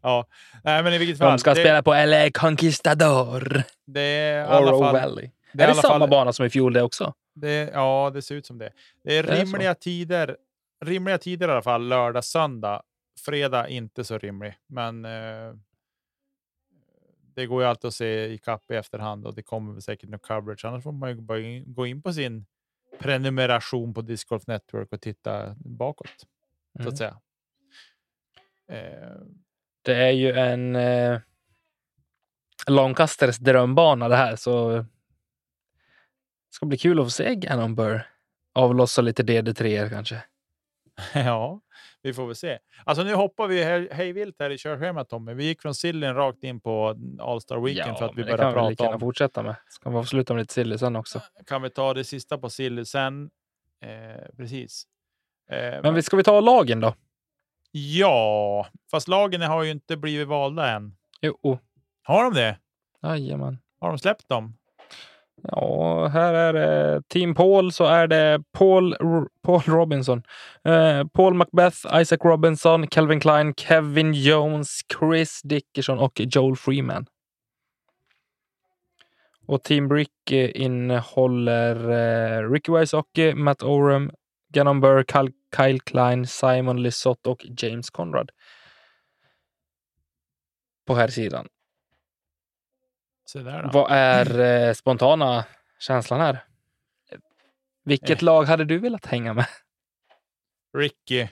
ja, 0.03 0.27
nej, 0.65 0.83
men 0.83 0.93
i 0.93 0.99
vilket 0.99 1.19
fall. 1.19 1.31
De 1.31 1.39
ska 1.39 1.55
det, 1.55 1.61
spela 1.61 1.83
på 1.83 1.95
LA 1.95 2.31
Conquistador. 2.31 3.63
det 3.87 4.01
är 4.01 4.45
i 4.45 4.47
alla 4.47 4.73
Oro 4.73 4.83
fall, 4.83 4.95
Valley. 4.95 5.31
det 5.53 5.63
är 5.63 5.65
är 5.65 5.67
det 5.67 5.73
alla 5.73 5.83
samma 5.83 5.99
fall, 5.99 6.11
bana 6.11 6.33
som 6.33 6.47
i 6.47 6.51
fjol 6.51 6.73
det 6.73 6.83
också? 6.83 7.15
det, 7.35 7.71
ja, 7.75 8.11
det 8.15 8.23
ser 8.23 8.35
ut 8.35 8.47
som 8.47 8.59
det. 8.59 8.71
Det 9.05 9.19
är 9.19 9.23
Det 9.23 9.33
är 9.33 9.45
rimliga 9.45 9.75
tider. 9.75 10.37
Rimliga 10.85 11.19
tider 11.19 11.49
i 11.49 11.53
alla 11.53 11.63
fall, 11.63 11.89
lördag, 11.89 12.25
söndag. 12.25 12.83
Fredag 13.25 13.69
inte 13.69 14.05
så 14.05 14.19
rimlig, 14.19 14.55
men 14.67 15.05
eh, 15.05 15.55
det 17.41 17.47
går 17.47 17.63
ju 17.63 17.69
alltid 17.69 17.89
att 17.89 17.95
se 17.95 18.27
i 18.27 18.39
kapp 18.39 18.71
i 18.71 18.75
efterhand 18.75 19.27
och 19.27 19.35
det 19.35 19.43
kommer 19.43 19.81
säkert 19.81 20.09
någon 20.09 20.21
coverage. 20.21 20.65
Annars 20.65 20.83
får 20.83 20.93
man 20.93 21.09
ju 21.11 21.15
bara 21.21 21.41
in- 21.41 21.75
gå 21.75 21.87
in 21.87 22.03
på 22.03 22.13
sin 22.13 22.47
prenumeration 22.99 23.95
på 23.95 24.01
Disc 24.03 24.25
Golf 24.25 24.47
Network 24.47 24.93
och 24.93 25.01
titta 25.01 25.55
bakåt, 25.59 26.09
så 26.19 26.27
Mm. 26.81 26.89
att 26.93 26.99
säga. 26.99 27.21
Eh, 28.69 29.21
Det 29.83 29.95
är 29.95 30.11
ju 30.11 30.33
en 30.33 30.77
eh, 30.77 31.21
långkastares 32.67 33.39
drömbana 33.39 34.09
det 34.09 34.17
här, 34.17 34.37
så 34.37 34.71
det 34.71 34.87
ska 36.51 36.67
bli 36.67 36.79
kul 36.79 37.01
att 37.01 37.07
få 37.07 37.11
se 37.11 37.35
Gannon 37.35 37.75
Burr 37.75 38.07
avlossa 38.53 39.03
lite 39.03 39.23
DD3 39.23 39.89
kanske. 39.91 40.23
Ja, 41.15 41.61
vi 42.03 42.13
får 42.15 42.27
väl 42.27 42.35
se. 42.37 42.59
Alltså 42.85 43.05
nu 43.05 43.15
hoppar 43.15 43.47
vi 43.47 43.65
hej, 43.65 43.89
hej 43.93 44.13
vilt 44.13 44.37
här 44.39 44.51
i 44.51 44.59
körschemat 44.59 45.09
Tommy. 45.09 45.35
Vi 45.35 45.45
gick 45.45 45.63
från 45.63 45.75
Sillen 45.75 46.15
rakt 46.15 46.45
in 46.45 46.61
på 46.61 46.97
All-Star 47.21 47.59
Weekend 47.61 47.99
för 47.99 48.05
att 48.05 48.13
vi 48.13 48.17
men 48.17 48.27
det 48.27 48.37
började 48.37 48.55
kan 48.55 48.65
vi 48.65 48.71
lika 48.71 48.83
prata 48.85 48.95
om. 48.95 49.01
fortsätta 49.01 49.43
med. 49.43 49.55
Ska 49.69 49.91
vi 49.91 49.97
avsluta 49.97 50.35
med 50.35 50.41
lite 50.41 50.55
silly 50.55 50.79
sen 50.79 50.97
också. 50.97 51.21
Kan 51.47 51.63
vi 51.63 51.71
ta 51.71 51.95
det 51.95 52.05
sista 52.05 52.39
på 52.39 52.51
Sill 52.51 52.87
sen? 52.87 53.31
Eh, 53.83 54.37
precis. 54.37 54.85
Eh, 55.51 55.83
Men 55.83 55.95
vi 55.95 56.03
ska 56.03 56.17
vi 56.17 56.23
ta 56.23 56.41
lagen 56.41 56.81
då? 56.81 56.95
Ja, 57.73 58.67
fast 58.91 59.09
lagen 59.09 59.41
har 59.43 59.63
ju 59.63 59.71
inte 59.71 59.97
blivit 59.97 60.29
valda 60.29 60.71
än. 60.71 60.97
Jo, 61.21 61.59
Har 62.03 62.25
de 62.25 62.35
det? 62.35 62.59
jajamän. 63.03 63.59
Har 63.81 63.89
de 63.89 63.99
släppt 63.99 64.29
dem? 64.29 64.57
Ja, 65.43 66.07
här 66.07 66.35
är 66.35 66.53
det 66.53 67.03
Team 67.09 67.35
Paul 67.35 67.73
så 67.73 67.85
är 67.85 68.07
det 68.07 68.43
Paul, 68.53 68.97
Paul 69.43 69.61
Robinson, 69.61 70.23
eh, 70.65 71.07
Paul 71.07 71.35
Macbeth, 71.35 72.01
Isaac 72.01 72.19
Robinson, 72.25 72.87
Calvin 72.87 73.21
Klein, 73.21 73.55
Kevin 73.55 74.15
Jones, 74.15 74.81
Chris 74.99 75.41
Dickerson 75.43 75.99
och 75.99 76.21
Joel 76.21 76.57
Freeman. 76.57 77.07
Och 79.47 79.63
Team 79.63 79.89
Brick 79.89 80.31
eh, 80.31 80.51
innehåller 80.55 81.91
eh, 81.91 82.51
Ricky 82.51 82.73
Wysocki, 82.73 83.29
eh, 83.29 83.35
Matt 83.35 83.63
Oram, 83.63 84.11
Gannon 84.53 84.81
Burr, 84.81 85.05
Kyle, 85.13 85.33
Kyle 85.57 85.81
Klein, 85.81 86.27
Simon 86.27 86.83
Lisott 86.83 87.27
och 87.27 87.47
James 87.57 87.91
Conrad. 87.91 88.31
På 90.87 90.95
här 90.95 91.09
sidan. 91.09 91.49
Vad 93.73 93.91
är 93.93 94.41
eh, 94.41 94.73
spontana 94.75 95.45
känslan 95.79 96.21
här? 96.21 96.45
Vilket 97.85 98.23
Eh. 98.23 98.25
lag 98.25 98.45
hade 98.45 98.65
du 98.65 98.79
velat 98.79 99.07
hänga 99.07 99.35
med? 99.35 99.47
Ricky. 100.77 101.29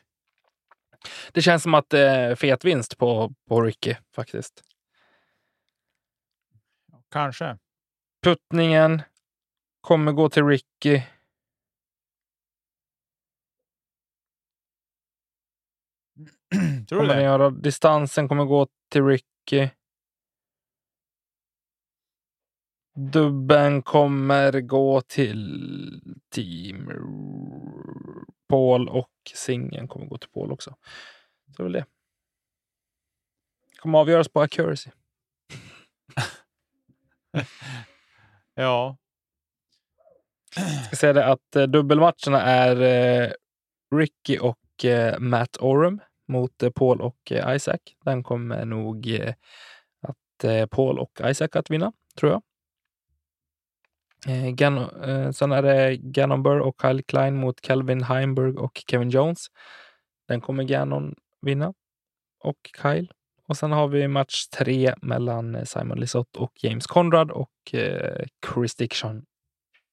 Det 1.32 1.42
känns 1.42 1.62
som 1.62 1.74
att 1.74 1.90
är 1.94 2.34
fet 2.34 2.64
vinst 2.64 2.98
på, 2.98 3.34
på 3.48 3.62
Ricky 3.62 3.94
faktiskt. 4.14 4.62
Kanske. 7.10 7.58
Puttningen 8.22 9.02
kommer 9.80 10.12
gå 10.12 10.28
till 10.28 10.44
Ricky. 10.46 11.02
Tror 16.88 17.00
du 17.00 17.06
Kommer 17.06 17.16
det? 17.16 17.22
göra. 17.22 17.50
Distansen 17.50 18.28
kommer 18.28 18.44
gå 18.44 18.66
till 18.88 19.04
Ricky. 19.04 19.68
Dubben 22.98 23.82
kommer 23.82 24.60
gå 24.60 25.00
till 25.00 26.00
Team 26.34 26.90
Paul 28.48 28.88
och 28.88 29.10
singeln 29.34 29.88
kommer 29.88 30.06
gå 30.06 30.18
till 30.18 30.30
Paul 30.30 30.52
också. 30.52 30.70
Så 31.46 31.52
det 31.56 31.62
är 31.62 31.64
väl 31.64 31.72
det. 31.72 31.84
Kommer 33.76 33.98
avgöras 33.98 34.28
på 34.28 34.40
accuracy. 34.40 34.90
Ja. 38.54 38.96
Jag 40.56 40.84
ska 40.84 40.96
säga 40.96 41.12
det 41.12 41.26
att 41.26 41.56
eh, 41.56 41.62
dubbelmatcherna 41.62 42.42
är 42.42 42.80
eh, 42.80 43.30
Ricky 43.96 44.38
och 44.38 44.84
eh, 44.84 45.18
Matt 45.18 45.56
Oram 45.60 46.00
mot 46.28 46.74
Paul 46.74 47.00
och 47.00 47.32
Isaac. 47.46 47.78
Den 48.04 48.22
kommer 48.22 48.64
nog 48.64 49.20
att 50.00 50.70
Paul 50.70 50.98
och 50.98 51.20
Isaac 51.24 51.48
att 51.52 51.70
vinna, 51.70 51.92
tror 52.16 52.32
jag. 52.32 52.42
Eh, 54.26 54.54
Gan- 54.54 55.08
eh, 55.08 55.30
sen 55.30 55.52
är 55.52 55.62
det 55.62 55.96
Gannon 55.96 56.42
Burr 56.42 56.60
och 56.60 56.76
Kyle 56.82 57.02
Klein 57.02 57.36
mot 57.36 57.60
Calvin 57.60 58.02
Heimberg 58.02 58.56
och 58.56 58.82
Kevin 58.90 59.10
Jones. 59.10 59.46
Den 60.28 60.40
kommer 60.40 60.64
Gannon 60.64 61.14
vinna 61.40 61.74
och 62.40 62.70
Kyle. 62.82 63.12
Och 63.46 63.56
sen 63.56 63.72
har 63.72 63.88
vi 63.88 64.08
match 64.08 64.46
tre 64.46 64.94
mellan 65.02 65.54
eh, 65.54 65.64
Simon 65.64 66.00
Lisott 66.00 66.36
och 66.36 66.52
James 66.62 66.86
Conrad 66.86 67.30
och 67.30 67.74
eh, 67.74 68.26
Chris 68.54 68.76
Dixon 68.76 69.24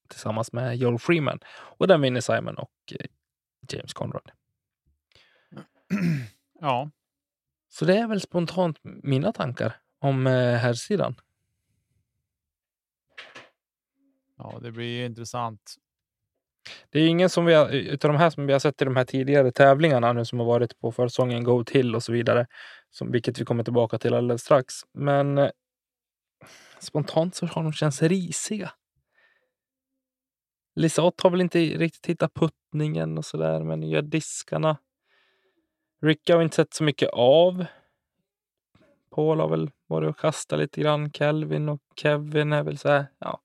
tillsammans 0.09 0.53
med 0.53 0.77
Joel 0.77 0.99
Freeman. 0.99 1.39
Och 1.55 1.88
den 1.88 2.01
vinner 2.01 2.21
Simon 2.21 2.55
och 2.55 2.71
eh, 2.99 3.05
James 3.71 3.93
Conrad. 3.93 4.31
ja. 6.59 6.91
Så 7.69 7.85
det 7.85 7.97
är 7.97 8.07
väl 8.07 8.21
spontant 8.21 8.77
mina 8.83 9.31
tankar 9.33 9.75
om 9.99 10.27
eh, 10.27 10.55
här 10.55 10.73
sidan. 10.73 11.15
Ja, 14.38 14.60
det 14.62 14.71
blir 14.71 14.98
ju 14.98 15.06
intressant. 15.06 15.76
Det 16.89 17.00
är 17.00 17.08
ingen 17.08 17.30
som 17.30 17.45
vi 17.45 17.54
har, 17.54 17.69
utav 17.69 18.12
de 18.12 18.17
här 18.17 18.30
som 18.30 18.45
vi 18.45 18.54
har 18.54 18.60
sett 18.60 18.82
i 18.82 18.86
de 18.86 18.95
här 18.95 19.06
tidigare 19.06 19.52
tävlingarna 19.52 20.13
nu 20.13 20.26
som 20.26 20.39
har 20.39 20.45
varit 20.45 20.80
på 20.80 20.91
försäsongen 20.91 21.43
Go 21.43 21.63
till 21.63 21.95
och 21.95 22.04
så 22.04 22.12
vidare, 22.12 22.48
som, 22.89 23.12
vilket 23.12 23.39
vi 23.39 23.45
kommer 23.45 23.63
tillbaka 23.63 23.98
till 23.98 24.13
alldeles 24.13 24.41
strax. 24.41 24.74
Men 24.93 25.38
eh, 25.38 25.50
spontant 26.80 27.36
så 27.36 27.45
har 27.45 27.63
de 27.63 27.74
känts 27.74 28.02
risiga. 28.02 28.71
Lisotte 30.76 31.24
har 31.24 31.30
väl 31.30 31.41
inte 31.41 31.60
riktigt 31.60 32.06
hittat 32.06 32.34
puttningen 32.34 33.17
och 33.17 33.26
sådär, 33.26 33.63
men 33.63 33.84
gör 33.84 34.02
diskarna. 34.02 34.78
Rick 36.02 36.30
har 36.30 36.38
vi 36.38 36.43
inte 36.43 36.56
sett 36.56 36.74
så 36.74 36.84
mycket 36.84 37.10
av. 37.13 37.65
Paul 39.15 39.39
har 39.39 39.48
väl 39.48 39.71
varit 39.88 40.10
och 40.10 40.19
kastat 40.19 40.60
lite 40.60 40.82
grann. 40.82 41.12
Kelvin 41.12 41.69
och 41.69 41.82
Kevin 41.95 42.54
är 42.54 42.63
väl 42.63 42.78
så 42.78 42.89
här, 42.89 43.06
ja. 43.19 43.41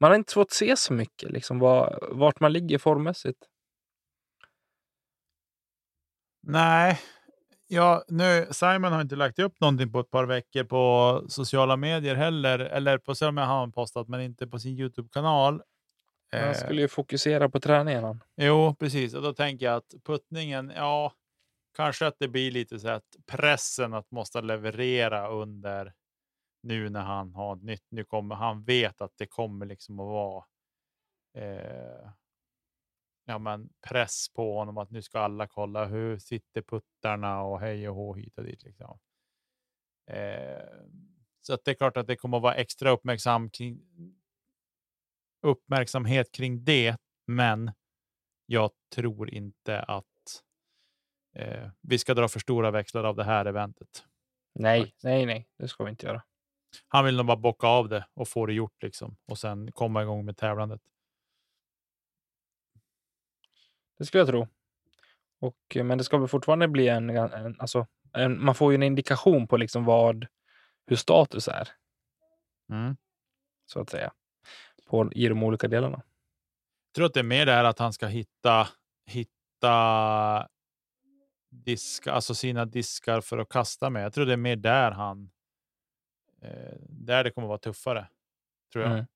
Man 0.00 0.10
har 0.10 0.16
inte 0.18 0.32
fått 0.32 0.52
se 0.52 0.76
så 0.76 0.92
mycket 0.92 1.30
liksom 1.30 1.58
var, 1.58 2.08
vart 2.12 2.40
man 2.40 2.52
ligger 2.52 2.78
formmässigt. 2.78 3.38
Nej, 6.42 7.00
ja, 7.68 8.04
nu, 8.08 8.46
Simon 8.50 8.92
har 8.92 9.00
inte 9.00 9.16
lagt 9.16 9.38
upp 9.38 9.60
någonting 9.60 9.92
på 9.92 10.00
ett 10.00 10.10
par 10.10 10.24
veckor 10.26 10.64
på 10.64 11.22
sociala 11.28 11.76
medier 11.76 12.14
heller. 12.14 12.58
Eller 12.58 12.98
på 12.98 13.14
sociala 13.14 13.32
medier 13.32 13.46
har 13.48 13.58
han 13.58 13.72
postat, 13.72 14.08
men 14.08 14.20
inte 14.20 14.46
på 14.46 14.58
sin 14.58 14.78
Youtube-kanal. 14.78 15.62
Man 16.32 16.42
Eh, 16.42 16.54
skulle 16.54 16.80
ju 16.82 16.88
fokusera 16.88 17.48
på 17.48 17.60
träningen. 17.60 18.04
han. 18.04 18.20
Jo, 18.36 18.74
precis. 18.74 19.14
Och 19.14 19.22
då 19.22 19.32
tänker 19.34 19.66
jag 19.66 19.76
att 19.76 19.94
puttningen, 20.04 20.72
ja, 20.76 21.12
kanske 21.76 22.06
att 22.06 22.16
det 22.18 22.28
blir 22.28 22.50
lite 22.50 22.78
så 22.78 22.88
att 22.88 23.16
pressen 23.26 23.94
att 23.94 24.10
måste 24.10 24.40
leverera 24.40 25.28
under 25.28 25.92
nu 26.64 26.88
när 26.90 27.02
han 27.02 27.34
har 27.34 27.56
nytt. 27.56 27.86
Nu 27.88 28.04
kommer 28.04 28.34
han 28.34 28.64
vet 28.64 29.00
att 29.00 29.12
det 29.16 29.26
kommer 29.26 29.66
liksom 29.66 30.00
att 30.00 30.06
vara. 30.06 30.44
Eh, 31.36 32.10
ja, 33.24 33.38
men 33.38 33.70
press 33.88 34.28
på 34.34 34.58
honom 34.58 34.78
att 34.78 34.90
nu 34.90 35.02
ska 35.02 35.18
alla 35.20 35.46
kolla 35.46 35.84
hur 35.84 36.18
sitter 36.18 36.62
puttarna 36.62 37.42
och 37.42 37.60
hej 37.60 37.88
och 37.88 37.94
hå 37.94 38.14
hit 38.14 38.38
och 38.38 38.44
dit 38.44 38.62
liksom. 38.62 38.98
Eh, 40.10 40.62
Så 41.40 41.54
att 41.54 41.64
det 41.64 41.70
är 41.70 41.74
klart 41.74 41.96
att 41.96 42.06
det 42.06 42.16
kommer 42.16 42.36
att 42.36 42.42
vara 42.42 42.54
extra 42.54 42.90
uppmärksam 42.90 43.50
kring, 43.50 43.80
uppmärksamhet 45.42 46.32
kring 46.32 46.64
det. 46.64 46.96
Men 47.26 47.72
jag 48.46 48.70
tror 48.94 49.30
inte 49.30 49.82
att 49.82 50.42
eh, 51.36 51.70
vi 51.80 51.98
ska 51.98 52.14
dra 52.14 52.28
för 52.28 52.40
stora 52.40 52.70
växlar 52.70 53.04
av 53.04 53.16
det 53.16 53.24
här 53.24 53.44
eventet. 53.46 54.04
Nej, 54.54 54.94
nej, 55.02 55.26
nej, 55.26 55.48
det 55.58 55.68
ska 55.68 55.84
vi 55.84 55.90
inte 55.90 56.06
göra. 56.06 56.22
Han 56.88 57.04
vill 57.04 57.16
nog 57.16 57.26
bara 57.26 57.36
bocka 57.36 57.66
av 57.66 57.88
det 57.88 58.06
och 58.14 58.28
få 58.28 58.46
det 58.46 58.52
gjort 58.52 58.82
liksom 58.82 59.16
och 59.26 59.38
sen 59.38 59.72
komma 59.72 60.02
igång 60.02 60.24
med 60.24 60.36
tävlandet. 60.36 60.80
Det 63.98 64.04
skulle 64.04 64.20
jag 64.20 64.28
tro. 64.28 64.48
Och, 65.40 65.76
men 65.84 65.98
det 65.98 66.04
ska 66.04 66.18
väl 66.18 66.28
fortfarande 66.28 66.68
bli 66.68 66.88
en, 66.88 67.10
en 67.10 67.60
alltså, 67.60 67.86
en, 68.12 68.44
man 68.44 68.54
får 68.54 68.72
ju 68.72 68.74
en 68.74 68.82
indikation 68.82 69.48
på 69.48 69.56
liksom 69.56 69.84
vad, 69.84 70.26
hur 70.86 70.96
status 70.96 71.48
är, 71.48 71.68
Mm. 72.70 72.96
så 73.66 73.80
att 73.80 73.90
säga, 73.90 74.12
på, 74.86 75.12
i 75.12 75.28
de 75.28 75.42
olika 75.42 75.68
delarna. 75.68 76.02
Jag 76.86 76.94
tror 76.94 77.06
att 77.06 77.14
det 77.14 77.20
är 77.20 77.24
mer 77.24 77.46
det 77.46 77.52
här 77.52 77.64
att 77.64 77.78
han 77.78 77.92
ska 77.92 78.06
hitta, 78.06 78.68
hitta 79.06 80.48
diska, 81.50 82.12
alltså 82.12 82.34
sina 82.34 82.64
diskar 82.64 83.20
för 83.20 83.38
att 83.38 83.48
kasta 83.48 83.90
med. 83.90 84.04
Jag 84.04 84.12
tror 84.12 84.26
det 84.26 84.32
är 84.32 84.36
mer 84.36 84.56
där 84.56 84.90
han, 84.90 85.30
eh, 86.44 86.76
där 86.80 87.24
det 87.24 87.30
kommer 87.30 87.48
vara 87.48 87.58
tuffare. 87.58 88.08
Tror 88.72 88.84
jag. 88.84 88.92
Mm. 88.92 89.06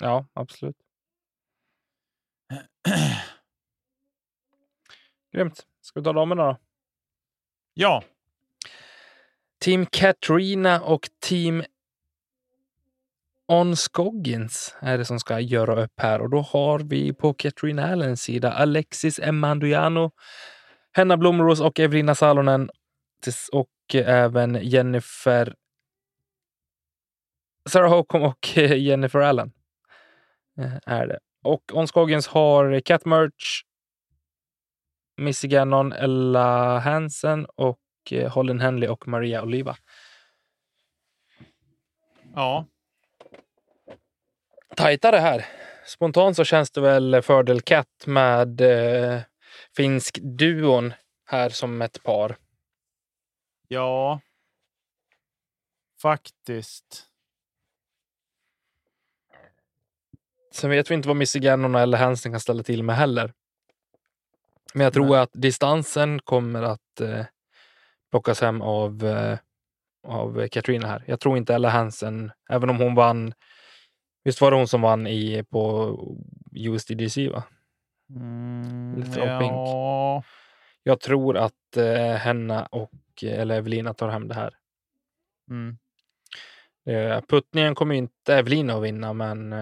Ja, 0.00 0.26
absolut. 0.32 0.76
Grymt. 5.32 5.66
Ska 5.80 6.00
vi 6.00 6.04
ta 6.04 6.12
damerna 6.12 6.44
då? 6.44 6.56
Ja, 7.74 8.02
Team 9.62 9.86
Katrina 9.86 10.80
och 10.80 11.08
Team 11.20 11.64
On 13.48 13.76
Scoggins 13.76 14.76
är 14.80 14.98
det 14.98 15.04
som 15.04 15.20
ska 15.20 15.40
göra 15.40 15.82
upp 15.82 16.00
här. 16.00 16.20
Och 16.20 16.30
då 16.30 16.40
har 16.40 16.78
vi 16.78 17.12
på 17.12 17.34
Katrina 17.34 17.92
Allens 17.92 18.22
sida 18.22 18.52
Alexis 18.52 19.18
Emanduiano, 19.18 20.10
Henna 20.92 21.16
Blomros 21.16 21.60
och 21.60 21.80
Evelina 21.80 22.14
Salonen 22.14 22.70
och 23.52 23.94
även 23.94 24.58
Jennifer 24.62 25.54
Sarah 27.68 27.90
Holcomb 27.90 28.24
och 28.24 28.56
Jennifer 28.56 29.18
Allen 29.20 29.52
eh, 30.58 30.78
är 30.86 31.06
det. 31.06 31.18
Och 31.42 31.62
On 31.74 31.88
Scoggins 31.88 32.26
har 32.26 32.80
Cat 32.80 33.04
Merch, 33.04 33.62
Missy 35.16 35.48
Gannon, 35.48 35.92
Ella 35.92 36.78
Hansen 36.78 37.46
och 37.46 37.78
eh, 38.10 38.32
Holden 38.32 38.60
Henley 38.60 38.88
och 38.88 39.08
Maria 39.08 39.42
Oliva. 39.42 39.76
ja, 42.34 42.66
Tajtare 44.76 45.16
här. 45.16 45.46
Spontant 45.86 46.36
så 46.36 46.44
känns 46.44 46.70
det 46.70 46.80
väl 46.80 47.22
fördel 47.22 47.60
Cat 47.60 48.06
med 48.06 48.60
eh, 48.60 49.20
finsk 49.76 50.18
duon 50.22 50.94
här 51.26 51.48
som 51.48 51.82
ett 51.82 52.02
par. 52.02 52.36
ja. 53.68 54.20
Faktiskt. 56.02 57.11
Sen 60.52 60.70
vet 60.70 60.90
vi 60.90 60.94
inte 60.94 61.08
vad 61.08 61.16
Missy 61.16 61.38
Gannon 61.38 61.74
eller 61.74 61.98
Hansen 61.98 62.32
kan 62.32 62.40
ställa 62.40 62.62
till 62.62 62.82
med 62.82 62.96
heller. 62.96 63.32
Men 64.74 64.84
jag 64.84 64.92
tror 64.92 65.08
Nej. 65.08 65.18
att 65.20 65.30
distansen 65.32 66.18
kommer 66.18 66.62
att 66.62 67.00
eh, 67.00 67.24
plockas 68.10 68.40
hem 68.40 68.62
av, 68.62 69.04
eh, 69.06 69.38
av 70.08 70.48
Katrina 70.48 70.88
här. 70.88 71.04
Jag 71.06 71.20
tror 71.20 71.36
inte 71.36 71.54
Ella 71.54 71.68
Hansen, 71.68 72.32
även 72.50 72.70
om 72.70 72.76
hon 72.76 72.94
vann, 72.94 73.34
visst 74.24 74.40
var 74.40 74.50
det 74.50 74.56
hon 74.56 74.68
som 74.68 74.80
vann 74.82 75.06
i, 75.06 75.44
på 75.50 75.96
USDGC 76.56 77.28
va? 77.28 77.42
Mm, 78.10 78.94
Lite 79.00 79.22
av 79.34 79.40
pink. 79.40 79.52
ja, 79.52 80.22
Jag 80.82 81.00
tror 81.00 81.36
att 81.36 81.76
eh, 81.76 82.14
Henna 82.14 82.66
och 82.66 82.90
eller 83.22 83.54
Evelina 83.56 83.94
tar 83.94 84.08
hem 84.08 84.28
det 84.28 84.34
här. 84.34 84.54
mm, 85.50 85.78
Eh, 86.86 87.20
puttningen 87.28 87.74
kommer 87.74 87.94
inte 87.94 88.34
Evelina 88.34 88.74
att 88.76 88.82
vinna, 88.82 89.12
men 89.12 89.52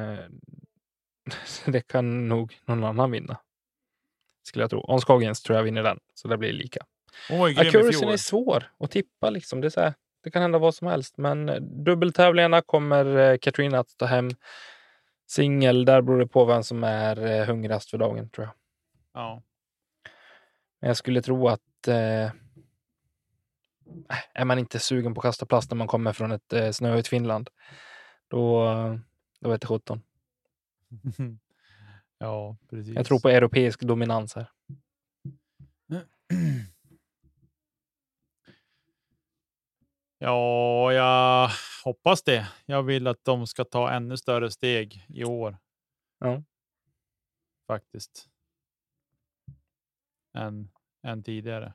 det 1.67 1.81
kan 1.81 2.29
nog 2.29 2.59
någon 2.65 2.85
annan 2.85 3.11
vinna. 3.11 3.37
Skulle 4.43 4.63
jag 4.63 4.71
tro. 4.71 4.85
On 4.89 5.01
Scoggins 5.01 5.43
tror 5.43 5.57
jag 5.57 5.65
vinner 5.65 5.83
den, 5.83 5.99
så 6.15 6.29
det 6.29 6.37
blir 6.37 6.53
lika. 6.53 6.87
i 7.31 7.59
Accuracyn 7.59 8.09
är 8.09 8.17
svår 8.17 8.73
att 8.79 8.91
tippa. 8.91 9.31
Liksom. 9.31 9.61
Det, 9.61 9.67
är 9.67 9.71
så 9.71 9.81
här, 9.81 9.95
det 10.23 10.31
kan 10.31 10.43
hända 10.43 10.59
vad 10.59 10.75
som 10.75 10.87
helst, 10.87 11.17
men 11.17 11.49
eh, 11.49 11.61
dubbeltävlingarna 11.61 12.63
kommer 12.63 13.17
eh, 13.17 13.39
Katrina 13.39 13.79
att 13.79 13.97
ta 13.97 14.07
hem. 14.07 14.31
Singel, 15.27 15.85
där 15.85 16.03
beror 16.03 16.19
det 16.19 16.27
på 16.27 16.45
vem 16.45 16.63
som 16.63 16.85
är 16.85 17.27
eh, 17.27 17.47
hungrigast 17.47 17.91
för 17.91 17.99
dagen, 17.99 18.31
tror 18.31 18.47
jag. 18.47 18.55
Ja. 19.15 19.43
Men 20.81 20.89
jag 20.89 20.97
skulle 20.97 21.23
tro 21.23 21.49
att 21.49 21.89
eh, 21.89 22.31
är 24.35 24.45
man 24.45 24.59
inte 24.59 24.79
sugen 24.79 25.15
på 25.15 25.21
att 25.21 25.25
kasta 25.25 25.47
plast 25.47 25.71
när 25.71 25.77
man 25.77 25.87
kommer 25.87 26.13
från 26.13 26.33
ett 26.33 26.53
eh, 26.53 26.71
snöigt 26.71 27.09
Finland, 27.09 27.51
då, 28.29 28.65
då 29.41 29.51
vet 29.51 29.61
det 29.61 29.67
sjutton. 29.67 30.03
ja, 32.19 32.57
precis. 32.71 32.95
Jag 32.95 33.07
tror 33.07 33.19
på 33.21 33.29
europeisk 33.29 33.81
dominans 33.81 34.35
här. 34.35 34.51
Ja, 40.23 40.93
jag 40.93 41.51
hoppas 41.85 42.23
det. 42.23 42.49
Jag 42.67 42.83
vill 42.83 43.07
att 43.07 43.25
de 43.25 43.47
ska 43.47 43.65
ta 43.65 43.91
ännu 43.91 44.17
större 44.17 44.51
steg 44.51 45.07
i 45.09 45.25
år. 45.25 45.59
Ja. 46.19 46.43
Faktiskt. 47.67 48.29
Än, 50.35 50.71
än 51.03 51.23
tidigare. 51.23 51.75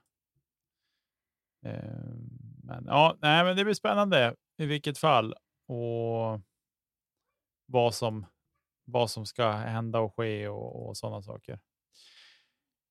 Eh, 1.66 2.14
Men 2.64 2.86
ja, 2.88 3.18
nej, 3.22 3.44
men 3.44 3.56
det 3.58 3.64
blir 3.64 3.74
spännande 3.74 4.36
i 4.58 4.66
vilket 4.66 4.98
fall 4.98 5.34
och 5.68 6.42
vad 7.66 7.96
som, 7.96 8.26
vad 8.86 9.12
som 9.12 9.26
ska 9.26 9.52
hända 9.52 10.00
och 10.00 10.16
ske 10.16 10.48
och, 10.48 10.90
och 10.90 10.98
sådana 10.98 11.22
saker. 11.22 11.60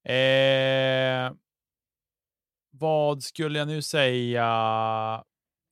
Eh, 0.05 1.33
vad 2.71 3.23
skulle 3.23 3.59
jag 3.59 3.69
nu 3.69 3.83
säga? 3.83 4.45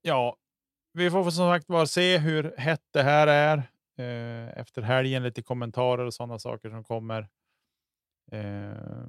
Ja, 0.02 0.36
vi 0.92 1.10
får 1.10 1.22
som 1.22 1.32
sagt 1.32 1.66
bara 1.66 1.86
se 1.86 2.18
hur 2.18 2.54
hett 2.58 2.84
det 2.90 3.02
här 3.02 3.26
är 3.26 3.58
eh, 3.98 4.58
efter 4.58 4.82
helgen. 4.82 5.22
Lite 5.22 5.42
kommentarer 5.42 6.04
och 6.04 6.14
sådana 6.14 6.38
saker 6.38 6.70
som 6.70 6.84
kommer. 6.84 7.28
Eh, 8.32 9.06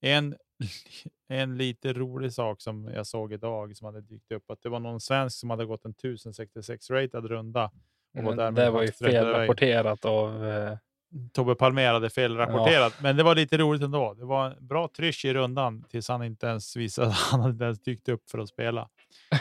en, 0.00 0.36
en 1.28 1.56
lite 1.56 1.92
rolig 1.92 2.32
sak 2.32 2.60
som 2.60 2.84
jag 2.84 3.06
såg 3.06 3.32
idag 3.32 3.76
som 3.76 3.84
hade 3.84 4.00
dykt 4.00 4.32
upp 4.32 4.50
att 4.50 4.62
det 4.62 4.68
var 4.68 4.80
någon 4.80 5.00
svensk 5.00 5.38
som 5.38 5.50
hade 5.50 5.64
gått 5.66 5.84
en 5.84 5.90
1066 5.90 6.90
ratad 6.90 7.26
runda. 7.26 7.70
Därmed 8.24 8.54
det 8.54 8.70
var 8.70 8.82
ju 8.82 8.92
felrapporterat 8.92 10.04
av... 10.04 10.46
Eh, 10.48 10.76
Tobbe 11.32 11.54
Palmer 11.54 11.92
hade 11.92 12.10
felrapporterat, 12.10 12.94
men 13.02 13.16
det 13.16 13.22
var 13.22 13.34
lite 13.34 13.58
roligt 13.58 13.82
ändå. 13.82 14.14
Det 14.14 14.24
var 14.24 14.46
en 14.50 14.66
bra 14.66 14.88
trysch 14.96 15.24
i 15.24 15.34
rundan 15.34 15.82
tills 15.82 16.08
han 16.08 16.22
inte 16.22 16.46
ens 16.46 16.76
visade 16.76 17.08
att 17.08 17.14
han 17.14 17.40
hade 17.40 17.64
ens 17.64 17.82
dykt 17.82 18.08
upp 18.08 18.30
för 18.30 18.38
att 18.38 18.48
spela. 18.48 18.88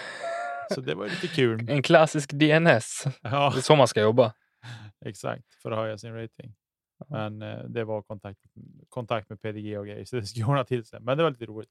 Så 0.73 0.81
det 0.81 0.95
var 0.95 1.05
lite 1.05 1.27
kul. 1.27 1.69
en 1.69 1.81
klassisk 1.81 2.31
DNS. 2.33 3.03
Ja, 3.21 3.49
Det 3.53 3.59
är 3.59 3.61
så 3.61 3.75
man 3.75 3.87
ska 3.87 4.01
jobba. 4.01 4.33
exakt, 5.05 5.53
för 5.61 5.71
att 5.71 5.77
höja 5.77 5.97
sin 5.97 6.13
rating. 6.15 6.53
Men 7.09 7.41
eh, 7.41 7.57
det 7.67 7.83
var 7.83 8.01
kontakt, 8.01 8.39
kontakt 8.89 9.29
med 9.29 9.41
PDG 9.41 9.77
och 9.79 9.85
grejer, 9.85 10.05
så 10.05 10.15
det 10.15 10.25
skulle 10.25 10.45
ordna 10.45 10.63
till 10.63 10.85
sig. 10.85 10.99
Men 11.01 11.17
det 11.17 11.23
var 11.23 11.29
lite 11.31 11.45
roligt. 11.45 11.69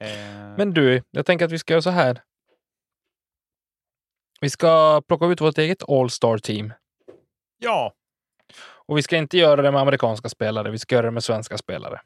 Eh, 0.00 0.08
Men 0.56 0.74
du, 0.74 1.02
jag 1.10 1.26
tänker 1.26 1.44
att 1.44 1.52
vi 1.52 1.58
ska 1.58 1.72
göra 1.72 1.82
så 1.82 1.90
här. 1.90 2.20
Vi 4.40 4.50
ska 4.50 5.02
plocka 5.08 5.26
ut 5.26 5.40
vårt 5.40 5.58
eget 5.58 5.88
All-Star 5.88 6.38
team. 6.38 6.72
ja, 7.58 7.94
Och 8.86 8.98
vi 8.98 9.02
ska 9.02 9.16
inte 9.16 9.38
göra 9.38 9.62
det 9.62 9.72
med 9.72 9.80
amerikanska 9.80 10.28
spelare, 10.28 10.70
vi 10.70 10.78
ska 10.78 10.94
göra 10.94 11.06
det 11.06 11.12
med 11.12 11.24
svenska 11.24 11.58
spelare. 11.58 12.00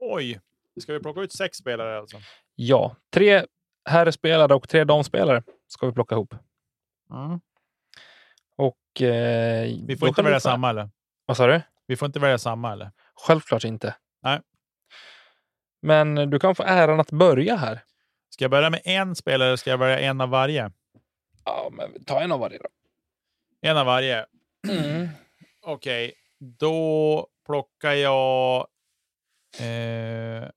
oj. 0.00 0.40
Ska 0.80 0.92
vi 0.92 1.00
plocka 1.00 1.20
ut 1.20 1.32
sex 1.32 1.56
spelare 1.58 1.98
alltså? 1.98 2.16
Ja, 2.54 2.96
tre 3.12 3.44
herrspelare 3.88 4.54
och 4.54 4.68
tre 4.68 4.84
damspelare 4.84 5.42
ska 5.68 5.86
vi 5.86 5.92
plocka 5.92 6.14
ihop. 6.14 6.34
Och, 8.56 9.02
eh, 9.02 9.68
Vi 9.86 9.96
får 9.96 10.08
inte 10.08 10.22
välja 10.22 10.40
samma 10.40 10.70
eller? 10.70 10.90
Vad 11.26 11.36
sa 11.36 11.46
du? 11.46 11.62
Vi 11.86 11.96
får 11.96 12.06
inte 12.06 12.18
välja 12.18 12.38
samma 12.38 12.72
eller? 12.72 12.90
Självklart 13.14 13.64
inte. 13.64 13.94
Nej. 14.22 14.40
Men 15.82 16.14
du 16.14 16.38
kan 16.38 16.54
få 16.54 16.62
äran 16.62 17.00
att 17.00 17.10
börja 17.10 17.56
här. 17.56 17.84
Ska 18.30 18.44
jag 18.44 18.50
börja 18.50 18.70
med 18.70 18.80
en 18.84 19.14
spelare 19.16 19.48
eller 19.48 19.56
ska 19.56 19.70
jag 19.70 19.78
välja 19.78 19.98
en 20.00 20.20
av 20.20 20.28
varje? 20.28 20.72
Ja, 21.48 21.68
men 21.72 22.04
ta 22.04 22.20
en 22.20 22.32
av 22.32 22.40
varje 22.40 22.58
då. 22.58 22.68
En 23.60 23.76
av 23.76 23.86
varje. 23.86 24.26
Okej, 25.62 26.14
då 26.38 27.26
plockar 27.46 27.92
jag 27.92 28.66
eh, 29.60 30.48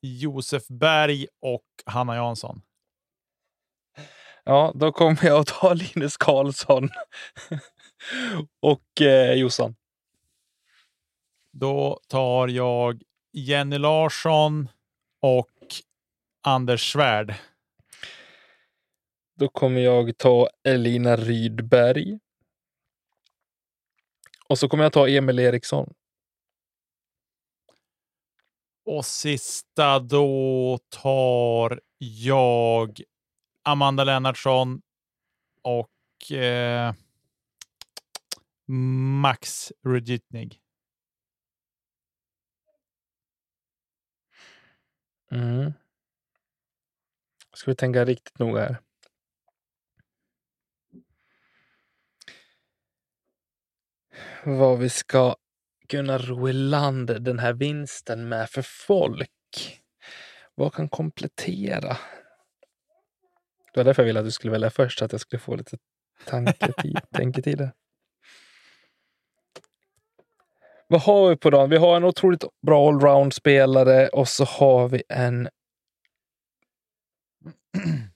Josef 0.00 0.68
Berg 0.68 1.26
och 1.40 1.64
Hanna 1.86 2.16
Jansson. 2.16 2.62
Ja, 4.44 4.72
då 4.74 4.92
kommer 4.92 5.24
jag 5.24 5.40
att 5.40 5.46
ta 5.46 5.74
Linus 5.74 6.16
Karlsson 6.16 6.88
och 8.60 9.00
eh, 9.00 9.32
Jossan. 9.32 9.76
Då 11.52 12.00
tar 12.08 12.48
jag 12.48 13.02
Jenny 13.32 13.78
Larsson 13.78 14.68
och 15.20 15.50
Anders 16.42 16.92
Svärd. 16.92 17.34
Då 19.34 19.48
kommer 19.48 19.80
jag 19.80 20.18
ta 20.18 20.48
Elina 20.62 21.16
Rydberg. 21.16 22.18
Och 24.48 24.58
så 24.58 24.68
kommer 24.68 24.84
jag 24.84 24.92
ta 24.92 25.08
Emil 25.08 25.38
Eriksson. 25.38 25.94
Och 28.84 29.06
sista 29.06 29.98
då 29.98 30.78
tar 30.88 31.80
jag 31.98 33.00
Amanda 33.62 34.04
Lennartsson 34.04 34.82
och 35.62 36.32
eh, 36.32 36.94
Max 39.22 39.72
Rudjitnig. 39.82 40.60
Mm. 45.30 45.72
Ska 47.54 47.70
vi 47.70 47.76
tänka 47.76 48.04
riktigt 48.04 48.38
noga 48.38 48.60
här. 48.60 48.83
Vad 54.44 54.78
vi 54.78 54.88
ska 54.88 55.36
kunna 55.88 56.18
ro 56.18 56.48
i 56.48 56.52
land 56.52 57.22
den 57.22 57.38
här 57.38 57.52
vinsten 57.52 58.28
med 58.28 58.50
för 58.50 58.62
folk. 58.62 59.30
Vad 60.54 60.74
kan 60.74 60.88
komplettera? 60.88 61.96
Det 63.72 63.80
var 63.80 63.84
därför 63.84 64.02
jag 64.02 64.06
ville 64.06 64.20
att 64.20 64.26
du 64.26 64.30
skulle 64.30 64.52
välja 64.52 64.70
först, 64.70 64.98
så 64.98 65.04
att 65.04 65.12
jag 65.12 65.20
skulle 65.20 65.40
få 65.40 65.56
lite 65.56 65.78
tanketid, 66.26 67.00
tänketid. 67.14 67.70
Vad 70.88 71.00
har 71.00 71.28
vi 71.28 71.36
på 71.36 71.50
dagen? 71.50 71.70
Vi 71.70 71.76
har 71.76 71.96
en 71.96 72.04
otroligt 72.04 72.44
bra 72.66 72.88
allround-spelare 72.88 74.08
och 74.08 74.28
så 74.28 74.44
har 74.44 74.88
vi 74.88 75.02
en 75.08 75.48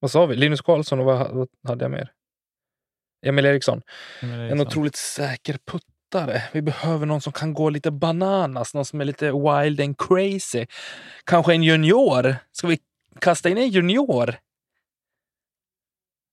vad 0.00 0.10
sa 0.10 0.26
vi? 0.26 0.36
Linus 0.36 0.60
Karlsson 0.60 1.00
och 1.00 1.04
vad, 1.04 1.30
vad 1.30 1.48
hade 1.68 1.84
jag 1.84 1.90
mer? 1.90 2.12
Emil 3.26 3.46
Eriksson. 3.46 3.82
En 4.22 4.60
otroligt 4.60 4.96
säker 4.96 5.58
puttare. 5.66 6.42
Vi 6.52 6.62
behöver 6.62 7.06
någon 7.06 7.20
som 7.20 7.32
kan 7.32 7.54
gå 7.54 7.70
lite 7.70 7.90
bananas, 7.90 8.74
någon 8.74 8.84
som 8.84 9.00
är 9.00 9.04
lite 9.04 9.32
wild 9.32 9.80
and 9.80 9.98
crazy. 9.98 10.66
Kanske 11.24 11.52
en 11.52 11.62
junior? 11.62 12.36
Ska 12.52 12.66
vi 12.66 12.78
kasta 13.20 13.48
in 13.48 13.58
en 13.58 13.68
junior? 13.68 14.36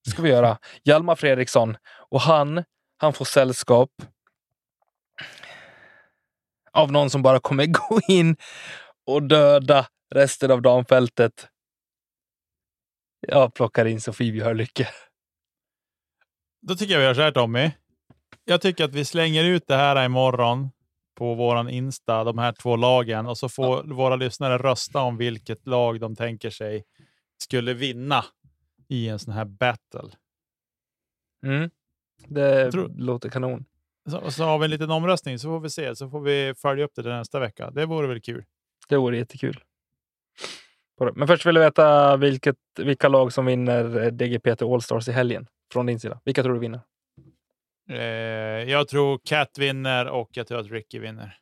ska 0.07 0.21
vi 0.21 0.29
göra. 0.29 0.57
Hjalmar 0.83 1.15
Fredriksson. 1.15 1.77
Och 2.09 2.21
han, 2.21 2.63
han 2.97 3.13
får 3.13 3.25
sällskap 3.25 3.89
av 6.71 6.91
någon 6.91 7.09
som 7.09 7.21
bara 7.21 7.39
kommer 7.39 7.65
gå 7.89 7.99
in 8.07 8.35
och 9.05 9.23
döda 9.23 9.87
resten 10.15 10.51
av 10.51 10.61
damfältet. 10.61 11.47
Jag 13.19 13.53
plockar 13.53 13.85
in 13.85 14.01
Sofie 14.01 14.31
Björlycke. 14.31 14.87
Då 16.61 16.75
tycker 16.75 16.93
jag 16.93 16.99
vi 16.99 17.05
gör 17.05 17.13
så 17.13 17.21
här 17.21 17.31
Tommy. 17.31 17.71
Jag 18.45 18.61
tycker 18.61 18.85
att 18.85 18.95
vi 18.95 19.05
slänger 19.05 19.43
ut 19.43 19.67
det 19.67 19.75
här 19.75 20.05
imorgon 20.05 20.69
på 21.15 21.33
våran 21.33 21.69
Insta, 21.69 22.23
de 22.23 22.37
här 22.37 22.51
två 22.51 22.75
lagen, 22.75 23.27
och 23.27 23.37
så 23.37 23.49
får 23.49 23.87
ja. 23.87 23.95
våra 23.95 24.15
lyssnare 24.15 24.57
rösta 24.57 25.01
om 25.01 25.17
vilket 25.17 25.67
lag 25.67 25.99
de 25.99 26.15
tänker 26.15 26.49
sig 26.49 26.83
skulle 27.37 27.73
vinna 27.73 28.25
i 28.87 29.07
en 29.07 29.19
sån 29.19 29.33
här 29.33 29.45
battle. 29.45 30.09
Mm. 31.45 31.69
Det 32.27 32.71
tror... 32.71 32.89
låter 32.89 33.29
kanon. 33.29 33.65
Så, 34.09 34.31
så 34.31 34.43
har 34.43 34.59
vi 34.59 34.65
en 34.65 34.71
liten 34.71 34.91
omröstning 34.91 35.39
så 35.39 35.47
får 35.47 35.59
vi 35.59 35.69
se, 35.69 35.95
så 35.95 36.09
får 36.09 36.21
vi 36.21 36.53
följa 36.57 36.85
upp 36.85 36.95
det 36.95 37.17
nästa 37.17 37.39
vecka. 37.39 37.71
Det 37.71 37.85
vore 37.85 38.07
väl 38.07 38.21
kul? 38.21 38.45
Det 38.89 38.97
vore 38.97 39.17
jättekul. 39.17 39.63
Men 40.99 41.27
först 41.27 41.45
vill 41.45 41.55
jag 41.55 41.63
veta 41.63 42.17
vilket, 42.17 42.55
vilka 42.79 43.07
lag 43.07 43.33
som 43.33 43.45
vinner 43.45 44.11
DGPT 44.11 44.61
Allstars 44.61 45.07
i 45.07 45.11
helgen 45.11 45.47
från 45.73 45.85
din 45.85 45.99
sida. 45.99 46.19
Vilka 46.25 46.43
tror 46.43 46.53
du 46.53 46.59
vinner? 46.59 46.81
Eh, 47.89 48.69
jag 48.71 48.87
tror 48.87 49.19
Cat 49.23 49.57
vinner 49.57 50.07
och 50.07 50.29
jag 50.31 50.47
tror 50.47 50.59
att 50.59 50.71
Ricky 50.71 50.99
vinner. 50.99 51.37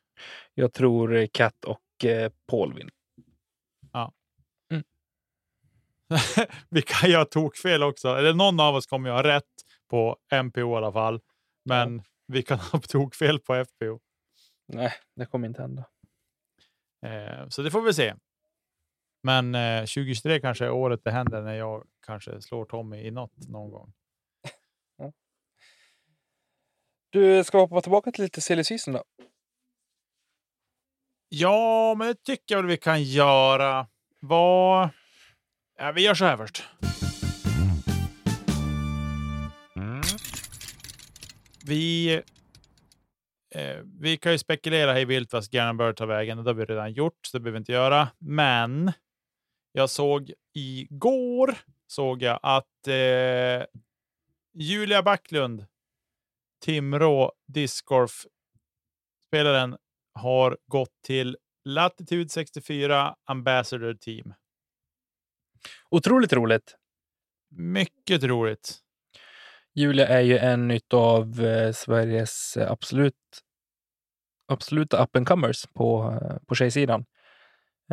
Jag 0.54 0.72
tror 0.72 1.26
Cat 1.26 1.64
och 1.64 2.04
eh, 2.04 2.32
Paul 2.50 2.74
vinner. 2.74 2.92
Ja. 3.92 4.12
Mm. 4.70 4.84
vi 6.68 6.82
kan 6.82 7.10
göra 7.10 7.24
tokfel 7.24 7.82
också. 7.82 8.08
Eller 8.08 8.34
någon 8.34 8.60
av 8.60 8.74
oss 8.74 8.86
kommer 8.86 9.08
ju 9.08 9.14
ha 9.14 9.22
rätt 9.22 9.44
på 9.90 10.16
MPO 10.44 10.74
i 10.74 10.76
alla 10.76 10.92
fall. 10.92 11.20
Men 11.64 11.96
ja. 11.96 12.02
vi 12.26 12.42
kan 12.42 12.58
ha 12.58 12.78
tokfel 12.78 13.38
på 13.38 13.64
FPO. 13.64 14.00
Nej, 14.68 14.92
det 15.16 15.26
kommer 15.26 15.48
inte 15.48 15.62
hända. 15.62 15.84
Eh, 17.06 17.48
så 17.48 17.62
det 17.62 17.70
får 17.70 17.82
vi 17.82 17.94
se. 17.94 18.14
Men 19.26 19.54
eh, 19.54 19.80
2023 19.80 20.40
kanske 20.40 20.64
är 20.64 20.70
året 20.70 21.00
det 21.04 21.10
händer 21.10 21.42
när 21.42 21.54
jag 21.54 21.84
kanske 22.06 22.40
slår 22.40 22.64
Tommy 22.64 22.96
i 22.96 23.10
något 23.10 23.48
någon 23.48 23.70
gång. 23.70 23.92
Ja. 24.98 25.12
Du, 27.10 27.44
ska 27.44 27.58
hoppa 27.58 27.80
tillbaka 27.80 28.12
till 28.12 28.24
lite 28.24 28.40
silly 28.40 28.64
season 28.64 28.94
då? 28.94 29.02
Ja, 31.28 31.94
men 31.98 32.06
det 32.06 32.22
tycker 32.22 32.54
jag 32.54 32.62
väl 32.62 32.70
vi 32.70 32.76
kan 32.76 33.02
göra. 33.02 33.86
Vad... 34.20 34.88
Ja, 35.78 35.92
vi 35.92 36.02
gör 36.02 36.14
så 36.14 36.24
här 36.24 36.36
först. 36.36 36.64
Vi, 41.66 42.14
eh, 43.54 43.76
vi 44.00 44.16
kan 44.16 44.32
ju 44.32 44.38
spekulera 44.38 44.92
hej 44.92 45.04
vilt 45.04 45.32
vad 45.32 45.50
Gannon 45.50 45.76
bör 45.76 45.92
ta 45.92 46.06
vägen. 46.06 46.44
Det 46.44 46.50
har 46.50 46.54
vi 46.54 46.64
redan 46.64 46.92
gjort, 46.92 47.18
så 47.26 47.38
det 47.38 47.40
behöver 47.40 47.58
vi 47.58 47.60
inte 47.60 47.72
göra. 47.72 48.08
Men 48.18 48.92
jag 49.76 49.90
såg 49.90 50.32
igår 50.52 51.58
såg 51.86 52.22
jag 52.22 52.40
att 52.42 52.88
eh, 52.88 53.64
Julia 54.54 55.02
Backlund, 55.02 55.66
Timrå 56.64 57.32
discgolf-spelaren, 57.46 59.76
har 60.14 60.58
gått 60.66 61.02
till 61.02 61.36
Latitude 61.64 62.28
64 62.28 63.16
Ambassador 63.24 63.94
Team. 63.94 64.34
Otroligt 65.90 66.32
roligt. 66.32 66.76
Mycket 67.50 68.22
roligt. 68.22 68.78
Julia 69.74 70.08
är 70.08 70.20
ju 70.20 70.38
en 70.38 70.80
av 70.94 71.44
eh, 71.44 71.72
Sveriges 71.72 72.56
absolut 72.56 73.42
absoluta 74.48 75.02
up 75.02 75.16
and 75.16 75.28
comers 75.28 75.66
på, 75.66 76.18
eh, 76.22 76.36
på 76.46 76.54
tjejsidan. 76.54 77.04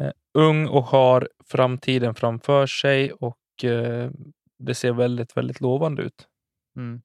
Uh, 0.01 0.11
ung 0.33 0.67
och 0.67 0.83
har 0.83 1.29
framtiden 1.45 2.15
framför 2.15 2.65
sig 2.65 3.11
och 3.11 3.37
uh, 3.63 4.11
det 4.59 4.75
ser 4.75 4.93
väldigt, 4.93 5.37
väldigt 5.37 5.61
lovande 5.61 6.01
ut. 6.01 6.27
Mm. 6.75 7.01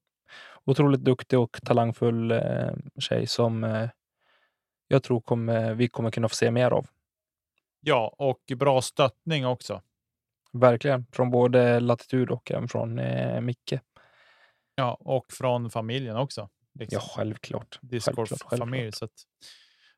Otroligt 0.65 1.01
duktig 1.01 1.39
och 1.39 1.59
talangfull 1.67 2.33
uh, 2.33 2.73
tjej 3.01 3.27
som 3.27 3.89
jag 4.89 5.03
tror 5.03 5.21
kommer, 5.21 5.75
vi 5.75 5.89
kommer 5.89 6.11
kunna 6.11 6.29
få 6.29 6.35
se 6.35 6.51
mer 6.51 6.71
av. 6.71 6.87
Ja, 7.81 8.15
och 8.19 8.41
bra 8.57 8.83
stöttning 8.83 9.47
också. 9.47 9.83
Verkligen, 10.53 11.07
från 11.13 11.31
både 11.31 11.81
Latitud 11.81 12.31
och 12.31 12.51
även 12.51 12.69
från 12.69 13.01
Micke. 13.45 13.75
Ja, 14.75 14.99
och 15.01 15.33
från 15.33 15.71
familjen 15.71 16.17
också. 16.17 16.49
Liksom. 16.75 17.01
Ja, 17.03 17.09
självklart. 17.17 17.79
Discord-familj, 17.83 18.93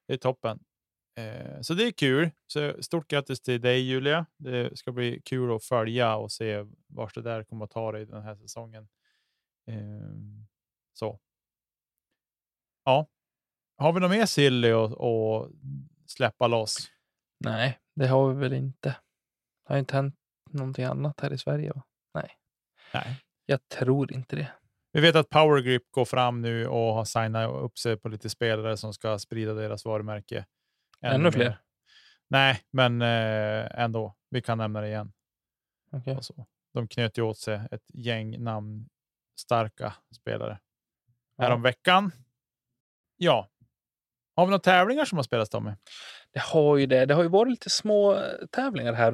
det 0.07 0.12
är 0.12 0.16
toppen. 0.16 0.59
Eh, 1.16 1.61
så 1.61 1.74
det 1.74 1.86
är 1.86 1.92
kul. 1.92 2.30
Så 2.46 2.82
stort 2.82 3.08
grattis 3.08 3.40
till 3.40 3.61
dig 3.61 3.80
Julia. 3.80 4.26
Det 4.36 4.78
ska 4.78 4.92
bli 4.92 5.22
kul 5.24 5.56
att 5.56 5.64
följa 5.64 6.16
och 6.16 6.32
se 6.32 6.64
vart 6.86 7.14
det 7.14 7.22
där 7.22 7.44
kommer 7.44 7.64
att 7.64 7.70
ta 7.70 7.92
dig 7.92 8.06
den 8.06 8.22
här 8.22 8.36
säsongen. 8.36 8.88
Eh, 9.66 9.76
så. 10.92 11.20
Ja, 12.84 13.06
har 13.76 13.92
vi 13.92 14.00
något 14.00 14.11
mer 14.11 14.26
silly 14.26 14.70
att 14.72 15.50
släppa 16.06 16.46
loss? 16.46 16.90
Nej, 17.44 17.78
det 17.94 18.06
har 18.06 18.28
vi 18.28 18.34
väl 18.40 18.52
inte. 18.52 18.88
Det 19.66 19.72
har 19.72 19.78
inte 19.78 19.96
hänt 19.96 20.14
någonting 20.50 20.84
annat 20.84 21.20
här 21.20 21.32
i 21.32 21.38
Sverige. 21.38 21.72
Va? 21.72 21.82
Nej. 22.14 22.36
Nej, 22.94 23.20
jag 23.46 23.68
tror 23.68 24.12
inte 24.12 24.36
det. 24.36 24.52
Vi 24.92 25.00
vet 25.00 25.16
att 25.16 25.28
Powergrip 25.28 25.82
går 25.90 26.04
fram 26.04 26.42
nu 26.42 26.66
och 26.66 26.94
har 26.94 27.04
signat 27.04 27.50
upp 27.50 27.78
sig 27.78 27.96
på 27.96 28.08
lite 28.08 28.30
spelare 28.30 28.76
som 28.76 28.92
ska 28.92 29.18
sprida 29.18 29.54
deras 29.54 29.84
varumärke. 29.84 30.46
Ännu, 31.01 31.14
Ännu 31.14 31.32
fler? 31.32 31.59
Nej, 32.28 32.61
men 32.70 33.03
eh, 33.03 33.80
ändå. 33.80 34.16
Vi 34.30 34.42
kan 34.42 34.59
nämna 34.59 34.80
det 34.80 34.88
igen. 34.88 35.12
Okay. 35.92 36.16
De 36.74 36.88
knöt 36.88 37.18
ju 37.18 37.22
åt 37.22 37.38
sig 37.38 37.61
ett 37.70 37.84
gäng 37.94 38.42
namnstarka 38.42 39.94
spelare. 40.16 40.59
Ja. 41.36 41.44
Härom 41.44 41.62
veckan. 41.62 42.12
Ja. 43.16 43.48
Har 44.36 44.46
vi 44.46 44.51
några 44.51 44.61
tävlingar 44.62 45.05
som 45.05 45.18
har 45.18 45.22
spelats 45.22 45.51
Tommy? 45.51 45.72
Det 46.33 46.41
har 46.41 46.76
ju 46.76 46.87
det. 46.87 47.07
Det 47.07 47.14
har 47.14 47.22
ju 47.22 47.28
varit 47.28 47.51
lite 47.51 47.70
små 47.70 48.14
eh, 48.14 48.20
tävlingar 48.51 48.93
här 48.93 49.12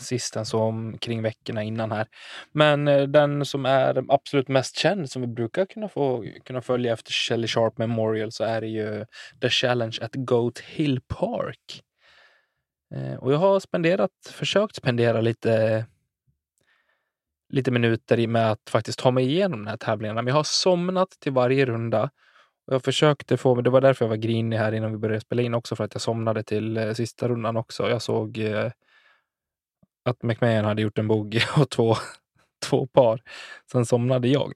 sisten 0.00 0.46
så 0.46 0.92
kring 1.00 1.22
veckorna 1.22 1.62
innan 1.62 1.92
här. 1.92 2.06
Men 2.52 2.88
eh, 2.88 3.02
den 3.02 3.44
som 3.44 3.66
är 3.66 4.04
absolut 4.08 4.48
mest 4.48 4.76
känd 4.76 5.10
som 5.10 5.22
vi 5.22 5.28
brukar 5.28 5.66
kunna 5.66 5.88
få 5.88 6.24
kunna 6.44 6.62
följa 6.62 6.92
efter 6.92 7.12
Shelley 7.12 7.48
Sharp 7.48 7.78
Memorial 7.78 8.32
så 8.32 8.44
är 8.44 8.60
det 8.60 8.66
ju 8.66 9.04
The 9.40 9.50
Challenge 9.50 9.98
at 10.02 10.14
Goat 10.14 10.58
Hill 10.58 11.00
Park. 11.00 11.82
Eh, 12.94 13.14
och 13.14 13.32
jag 13.32 13.38
har 13.38 13.60
spenderat, 13.60 14.10
försökt 14.30 14.76
spendera 14.76 15.20
lite 15.20 15.86
lite 17.48 17.70
minuter 17.70 18.26
med 18.26 18.50
att 18.50 18.70
faktiskt 18.70 18.98
ta 18.98 19.10
mig 19.10 19.24
igenom 19.24 19.58
den 19.58 19.68
här 19.68 19.76
tävlingarna. 19.76 20.22
Men 20.22 20.28
jag 20.28 20.36
har 20.36 20.44
somnat 20.44 21.10
till 21.20 21.32
varje 21.32 21.66
runda 21.66 22.10
jag 22.66 22.84
försökte 22.84 23.36
få, 23.36 23.60
det 23.60 23.70
var 23.70 23.80
därför 23.80 24.04
jag 24.04 24.10
var 24.10 24.16
grinig 24.16 24.56
här 24.56 24.72
innan 24.72 24.92
vi 24.92 24.98
började 24.98 25.20
spela 25.20 25.42
in 25.42 25.54
också, 25.54 25.76
för 25.76 25.84
att 25.84 25.94
jag 25.94 26.02
somnade 26.02 26.42
till 26.42 26.76
eh, 26.76 26.92
sista 26.92 27.28
rundan 27.28 27.56
också. 27.56 27.90
Jag 27.90 28.02
såg 28.02 28.38
eh, 28.38 28.70
att 30.04 30.22
McMahon 30.22 30.64
hade 30.64 30.82
gjort 30.82 30.98
en 30.98 31.08
bogey 31.08 31.42
och 31.56 31.70
två, 31.70 31.96
två 32.68 32.86
par. 32.86 33.22
Sen 33.72 33.86
somnade 33.86 34.28
jag 34.28 34.52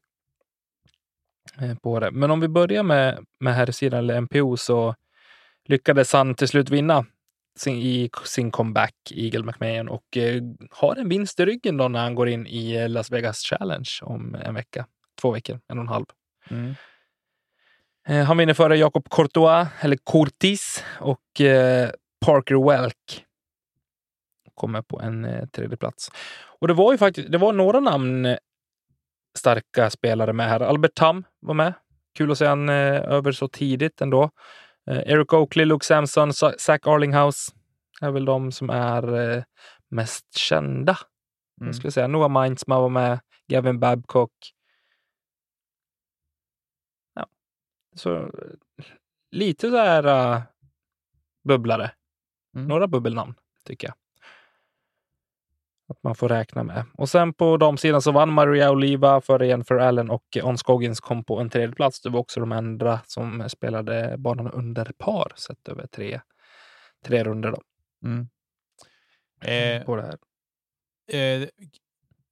eh, 1.61 1.75
på 1.75 2.01
det. 2.01 2.11
Men 2.11 2.31
om 2.31 2.41
vi 2.41 2.49
börjar 2.49 2.83
med, 2.83 3.27
med 3.41 3.55
herrsidan, 3.55 3.99
eller 3.99 4.21
MPO, 4.21 4.57
så 4.57 4.95
lyckades 5.65 6.13
han 6.13 6.35
till 6.35 6.49
slut 6.49 6.71
vinna 6.71 7.07
sin, 7.59 7.77
i 7.77 8.11
sin 8.25 8.51
comeback, 8.51 8.95
Eagle 9.11 9.43
McMahon, 9.43 9.89
och 9.89 10.17
eh, 10.17 10.43
har 10.71 10.97
en 10.97 11.09
vinst 11.09 11.41
i 11.41 11.47
ryggen 11.47 11.77
då 11.77 11.89
när 11.89 12.01
han 12.01 12.15
går 12.15 12.29
in 12.29 12.47
i 12.47 12.77
eh, 12.77 12.89
Las 12.89 13.11
Vegas 13.11 13.43
Challenge 13.43 13.91
om 14.03 14.35
en 14.35 14.55
vecka. 14.55 14.87
Två 15.21 15.31
veckor, 15.31 15.61
en 15.69 15.79
och 15.79 15.83
en 15.83 15.89
halv. 15.89 16.07
Mm. 16.51 16.75
Eh, 18.09 18.25
han 18.25 18.37
vinner 18.37 18.55
före 18.55 18.77
Jakob 18.77 19.09
Courtois, 19.11 19.69
eller 19.81 19.97
Cortis, 19.97 20.85
och 21.01 21.41
eh, 21.41 21.91
Parker 22.27 22.69
Welk 22.69 23.25
kommer 24.55 24.83
på 24.83 25.01
en 25.01 25.25
eh, 25.25 25.47
tredje 25.47 25.77
plats. 25.77 26.11
Och 26.61 26.69
det 26.69 26.75
var 26.75 26.93
ju 26.93 26.99
faktiskt 26.99 27.33
det 27.33 27.39
var 27.39 27.53
några 27.53 27.81
namn 27.81 28.37
starka 29.39 29.91
spelare 29.91 30.33
med 30.33 30.49
här. 30.49 30.61
Albert 30.61 30.95
Tam 30.95 31.25
var 31.41 31.55
med. 31.55 31.75
Kul 32.19 32.31
att 32.31 32.39
se 32.39 32.47
han 32.47 32.69
över 32.69 33.33
så 33.33 33.49
tidigt 33.49 34.01
ändå. 34.01 34.31
Eric 34.91 35.33
Oakley, 35.33 35.65
Luke 35.65 35.85
Samson, 35.85 36.33
Zach 36.33 36.81
Arlinghouse 36.87 37.53
är 38.01 38.11
väl 38.11 38.25
de 38.25 38.53
som 38.53 38.71
är 38.71 39.45
mest 39.91 40.37
kända. 40.37 40.99
Mm. 41.61 41.69
Jag 41.69 41.75
skulle 41.75 41.91
säga 41.91 42.07
Noah 42.07 42.43
Mindsma 42.43 42.81
var 42.81 42.89
med, 42.89 43.21
Gavin 43.49 43.81
Babcock, 43.81 44.33
Så 47.99 48.31
lite 49.31 49.71
så 49.71 49.77
här 49.77 50.37
uh, 50.37 50.43
bubblare. 51.45 51.91
Mm. 52.55 52.69
Några 52.69 52.87
bubbelnamn 52.87 53.35
tycker 53.65 53.89
jag. 53.89 53.95
Att 55.91 56.03
man 56.03 56.15
får 56.15 56.29
räkna 56.29 56.63
med. 56.63 56.85
Och 56.95 57.09
sen 57.09 57.35
på 57.35 57.57
de 57.57 57.79
sidan 57.79 58.03
så 58.03 58.13
vann 58.13 58.33
Maria 58.33 58.71
Oliva 58.71 59.21
före 59.21 59.47
Jennifer 59.47 59.75
Allen 59.75 60.11
och 60.11 60.39
On 60.43 60.59
Scoggins 60.59 61.01
kom 61.01 61.25
på 61.25 61.41
en 61.41 61.51
tredje 61.51 61.75
plats. 61.75 62.01
Det 62.01 62.11
var 62.11 62.21
också 62.21 62.41
de 62.41 62.53
enda 62.53 63.01
som 63.07 63.49
spelade 63.49 64.15
banan 64.19 64.51
under 64.51 64.93
par 64.99 65.33
sett 65.37 65.69
över 65.69 65.87
tre, 65.87 66.21
tre 67.05 67.25
runder. 67.25 67.51
Då. 67.51 67.63
Mm. 68.05 68.29
Eh, 69.41 69.85
på 69.85 69.97
det 69.97 70.03
här. 70.03 70.19
Eh, 71.13 71.49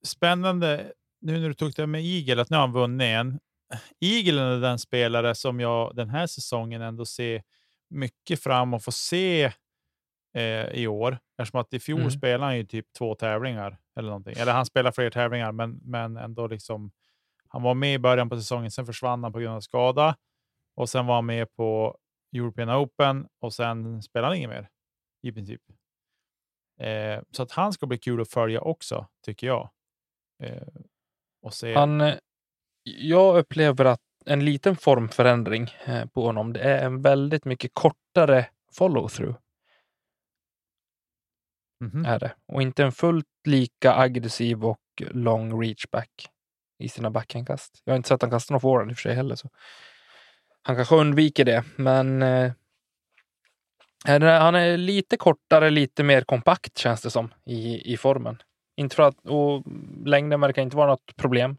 spännande 0.03 0.93
nu 1.21 1.41
när 1.41 1.49
du 1.49 1.55
tog 1.55 1.73
det 1.73 1.87
med 1.87 2.05
Eagle 2.05 2.43
att 2.43 2.51
nu 2.51 2.57
har 2.57 2.61
han 2.67 2.73
vunnit 2.73 3.05
en. 3.05 3.39
Eagle 4.01 4.43
är 4.43 4.61
den 4.61 4.79
spelare 4.79 5.35
som 5.35 5.61
jag 5.61 5.97
den 5.97 6.11
här 6.11 6.27
säsongen 6.27 6.83
ändå 6.83 7.05
ser 7.05 7.43
mycket 7.91 8.43
fram 8.43 8.75
och 8.75 8.83
få 8.83 8.93
se 8.93 9.45
eh, 10.35 10.67
i 10.67 10.87
år. 10.87 11.19
Eftersom 11.39 11.61
att 11.61 11.75
i 11.75 11.81
fjol 11.81 12.01
mm. 12.01 12.11
spelade 12.11 12.45
han 12.45 12.57
ju 12.57 12.65
typ 12.65 12.87
två 12.99 13.15
tävlingar 13.15 13.79
eller 13.99 14.09
någonting. 14.09 14.35
Eller 14.39 14.53
han 14.53 14.67
spelar 14.67 14.93
fler 14.93 15.11
tävlingar, 15.11 15.53
men, 15.53 15.81
men 15.83 16.17
ändå 16.17 16.47
liksom. 16.47 16.91
Han 17.49 17.63
var 17.63 17.75
med 17.75 17.95
i 17.95 17.99
början 17.99 18.29
på 18.29 18.37
säsongen, 18.37 18.71
sen 18.71 18.87
försvann 18.87 19.23
han 19.23 19.33
på 19.33 19.39
grund 19.39 19.57
av 19.57 19.61
skada 19.61 20.17
och 20.77 20.89
sen 20.89 21.07
var 21.07 21.15
han 21.15 21.27
med 21.27 21.55
på 21.55 21.99
European 22.37 22.71
Open 22.71 23.29
och 23.41 23.55
sen 23.55 24.03
spelade 24.03 24.29
han 24.29 24.37
inget 24.37 24.51
mer 24.51 24.69
i 25.23 25.33
princip. 25.33 25.61
Eh, 26.81 27.23
så 27.31 27.43
att 27.43 27.53
han 27.53 27.73
ska 27.73 27.87
bli 27.87 27.99
kul 27.99 28.21
att 28.21 28.31
följa 28.31 28.61
också, 28.61 29.07
tycker 29.25 29.47
jag. 29.47 29.71
Eh, 30.43 30.69
och 31.43 31.55
se. 31.55 31.75
Han, 31.75 32.01
eh, 32.01 32.15
jag 32.87 33.39
upplever 33.39 33.85
att 33.85 34.01
en 34.27 34.45
liten 34.45 34.77
formförändring 34.77 35.71
eh, 35.85 36.07
på 36.07 36.27
honom, 36.27 36.53
det 36.53 36.61
är 36.61 36.85
en 36.87 37.03
väldigt 37.03 37.45
mycket 37.45 37.71
kortare 37.75 38.47
follow-through. 38.79 39.35
Mm 41.81 41.93
-hmm. 41.93 42.09
Är 42.09 42.19
det. 42.19 42.35
Och 42.53 42.63
inte 42.63 42.85
en 42.85 42.93
fullt 42.93 43.27
lika 43.45 43.95
aggressiv 43.95 44.65
och 44.65 44.81
lång 44.99 45.63
reachback 45.63 46.11
i 46.79 46.89
sina 46.89 47.11
backhandkast. 47.11 47.83
Jag 47.85 47.93
har 47.93 47.97
inte 47.97 48.09
sett 48.09 48.23
han 48.23 48.31
kasta 48.31 48.55
någon 48.55 48.61
forehand 48.61 48.91
i 48.91 48.95
och 48.95 48.97
för 48.97 49.03
sig 49.03 49.15
heller. 49.15 49.35
Så. 49.35 49.51
Han 50.63 50.77
kanske 50.77 50.95
undviker 50.95 51.45
det, 51.45 51.65
men 51.77 52.23
eh, 52.23 52.53
han 54.07 54.55
är 54.55 54.77
lite 54.77 55.17
kortare, 55.17 55.71
lite 55.71 56.03
mer 56.03 56.23
kompakt 56.23 56.79
känns 56.79 57.03
det 57.03 57.11
som 57.11 57.35
i, 57.45 57.93
i 57.93 57.97
formen. 57.97 58.43
Inte 58.77 58.97
för 58.97 59.03
att, 59.03 59.27
och 59.27 59.63
längden 60.05 60.41
verkar 60.41 60.63
inte 60.63 60.77
vara 60.77 60.91
något 60.91 61.17
problem. 61.17 61.57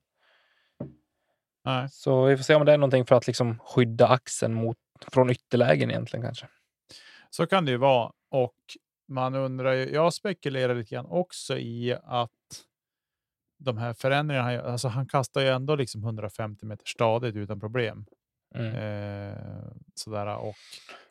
Nej. 1.68 1.89
Så 1.89 2.26
vi 2.26 2.38
får 2.38 2.43
se 2.43 2.55
om 2.55 2.65
det 2.65 2.74
är 2.74 2.78
någonting 2.78 3.05
för 3.05 3.15
att 3.15 3.28
liksom 3.28 3.59
skydda 3.59 4.07
axeln 4.07 4.53
mot, 4.53 4.78
från 5.11 5.30
ytterlägen 5.30 5.91
egentligen 5.91 6.26
kanske. 6.26 6.47
Så 7.30 7.47
kan 7.47 7.65
det 7.65 7.72
ju 7.72 7.78
vara. 7.78 8.11
Och 8.30 8.55
man 9.07 9.36
undrar 9.36 9.74
ju, 9.74 9.93
jag 9.93 10.13
spekulerar 10.13 10.76
lite 10.76 10.95
grann 10.95 11.05
också 11.05 11.57
i 11.57 11.97
att 12.03 12.32
de 13.57 13.78
här 13.78 13.93
förändringarna, 13.93 14.61
alltså 14.61 14.88
han 14.88 15.07
kastar 15.07 15.41
ju 15.41 15.47
ändå 15.47 15.76
liksom 15.76 16.03
150 16.03 16.65
meter 16.65 16.86
stadigt 16.86 17.36
utan 17.36 17.59
problem. 17.59 18.05
Mm. 18.55 18.76
Eh, 18.76 19.38
sådär, 19.95 20.38
och 20.38 20.55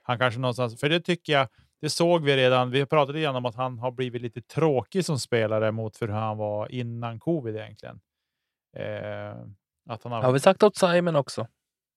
han 0.02 0.18
kanske 0.18 0.40
någonstans, 0.40 0.80
för 0.80 0.88
det 0.88 1.00
tycker 1.00 1.32
jag, 1.32 1.48
det 1.80 1.90
såg 1.90 2.24
vi 2.24 2.36
redan, 2.36 2.70
vi 2.70 2.86
pratade 2.86 3.18
redan 3.18 3.36
om 3.36 3.46
att 3.46 3.54
han 3.54 3.78
har 3.78 3.90
blivit 3.90 4.22
lite 4.22 4.42
tråkig 4.42 5.04
som 5.04 5.18
spelare 5.18 5.72
mot 5.72 6.02
hur 6.02 6.08
han 6.08 6.36
var 6.36 6.72
innan 6.72 7.20
covid 7.20 7.56
egentligen. 7.56 8.00
Eh, 8.76 9.36
att 9.86 10.02
han 10.02 10.12
har, 10.12 10.22
har 10.22 10.32
vi 10.32 10.40
sagt 10.40 10.62
åt 10.62 10.76
Simon 10.76 11.16
också. 11.16 11.46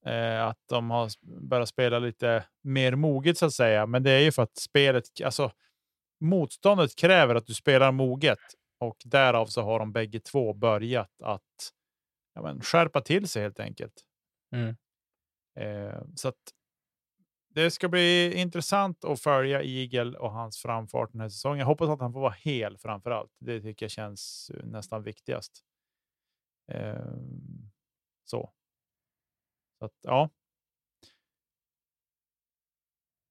Eh, 0.06 0.46
att 0.46 0.60
de 0.70 0.90
har 0.90 1.10
börjat 1.48 1.70
spela 1.70 2.00
lite 2.00 2.46
mer 2.64 2.96
moget 2.96 3.38
så 3.38 3.46
att 3.46 3.54
säga. 3.54 3.86
Men 3.86 4.04
det 4.04 4.12
är 4.12 4.20
ju 4.20 4.32
för 4.32 4.44
att 4.44 4.58
spelet, 4.58 5.04
alltså 5.24 5.52
motståndet 6.20 6.96
kräver 6.96 7.36
att 7.36 7.46
du 7.46 7.54
spelar 7.54 7.92
moget 7.92 8.40
och 8.80 8.98
därav 9.06 9.46
så 9.46 9.62
har 9.62 9.80
de 9.80 9.92
bägge 9.92 10.20
två 10.20 10.54
börjat 10.54 11.22
att 11.24 11.72
ja, 12.36 12.42
men, 12.42 12.62
skärpa 12.62 13.02
till 13.02 13.28
sig 13.28 13.42
helt 13.42 13.60
enkelt. 13.60 13.94
Mm. 14.56 14.76
Eh, 15.60 16.02
så 16.16 16.28
att 16.28 16.54
det 17.52 17.72
ska 17.72 17.90
bli 17.90 18.34
intressant 18.34 19.06
att 19.06 19.22
följa 19.22 19.64
Eagle 19.64 20.18
och 20.18 20.32
hans 20.32 20.58
framfart 20.62 21.12
den 21.12 21.22
här 21.22 21.30
säsongen. 21.30 21.60
Jag 21.60 21.66
hoppas 21.66 21.90
att 21.90 22.00
han 22.00 22.14
får 22.14 22.20
vara 22.20 22.36
hel 22.40 22.78
framför 22.78 23.12
allt. 23.12 23.32
Det 23.40 23.62
tycker 23.62 23.84
jag 23.84 23.92
känns 23.92 24.52
nästan 24.64 25.04
viktigast. 25.04 25.64
Eh, 26.72 26.96
så. 28.30 28.54
så 29.80 29.86
att, 29.86 29.98
ja. 30.02 30.30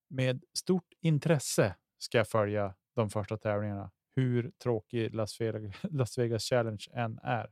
Med 0.09 0.45
stort 0.55 0.93
intresse 1.01 1.77
ska 1.99 2.19
jag 2.19 2.29
följa 2.29 2.75
de 2.95 3.11
första 3.11 3.37
tävlingarna. 3.37 3.91
Hur 4.17 4.51
tråkig 4.63 5.15
Las 5.15 5.41
Vegas, 5.41 5.75
Las 5.83 6.19
Vegas 6.19 6.45
Challenge 6.45 6.85
än 6.93 7.19
är. 7.23 7.51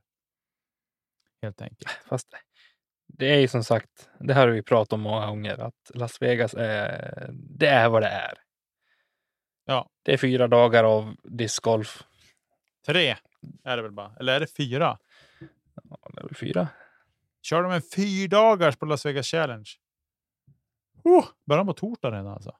Helt 1.43 1.61
enkelt. 1.61 1.91
Fast 2.05 2.35
det 3.07 3.35
är 3.35 3.39
ju 3.39 3.49
som 3.49 3.65
sagt, 3.65 4.11
det 4.21 4.35
här 4.35 4.47
har 4.47 4.55
vi 4.55 4.63
pratat 4.63 4.93
om 4.93 5.01
många 5.01 5.27
gånger, 5.27 5.59
att 5.59 5.91
Las 5.95 6.23
Vegas 6.23 6.55
är, 6.55 7.31
det 7.33 7.69
är 7.69 7.89
vad 7.89 8.03
det 8.03 8.09
är. 8.09 8.35
Ja. 9.65 9.91
Det 10.03 10.13
är 10.13 10.17
fyra 10.17 10.49
dagar 10.49 10.85
av 10.85 11.17
discgolf. 11.23 12.03
Tre 12.87 13.17
är 13.65 13.77
det 13.77 13.83
väl 13.83 13.93
bara? 13.93 14.17
Eller 14.21 14.33
är 14.33 14.41
det 14.41 14.57
fyra? 14.57 14.99
Ja, 15.75 16.11
det 16.15 16.21
är 16.21 16.25
väl 16.25 16.37
fyra. 16.37 16.69
Kör 17.47 17.63
de 17.63 17.73
en 17.73 17.83
fyrdagars 17.83 18.77
på 18.77 18.87
Las 18.87 19.07
Vegas 19.07 19.27
Challenge? 19.27 19.71
Oh, 21.05 21.25
börjar 21.45 21.65
på 21.65 21.73
torsdag 21.73 22.11
redan 22.11 22.27
alltså. 22.27 22.57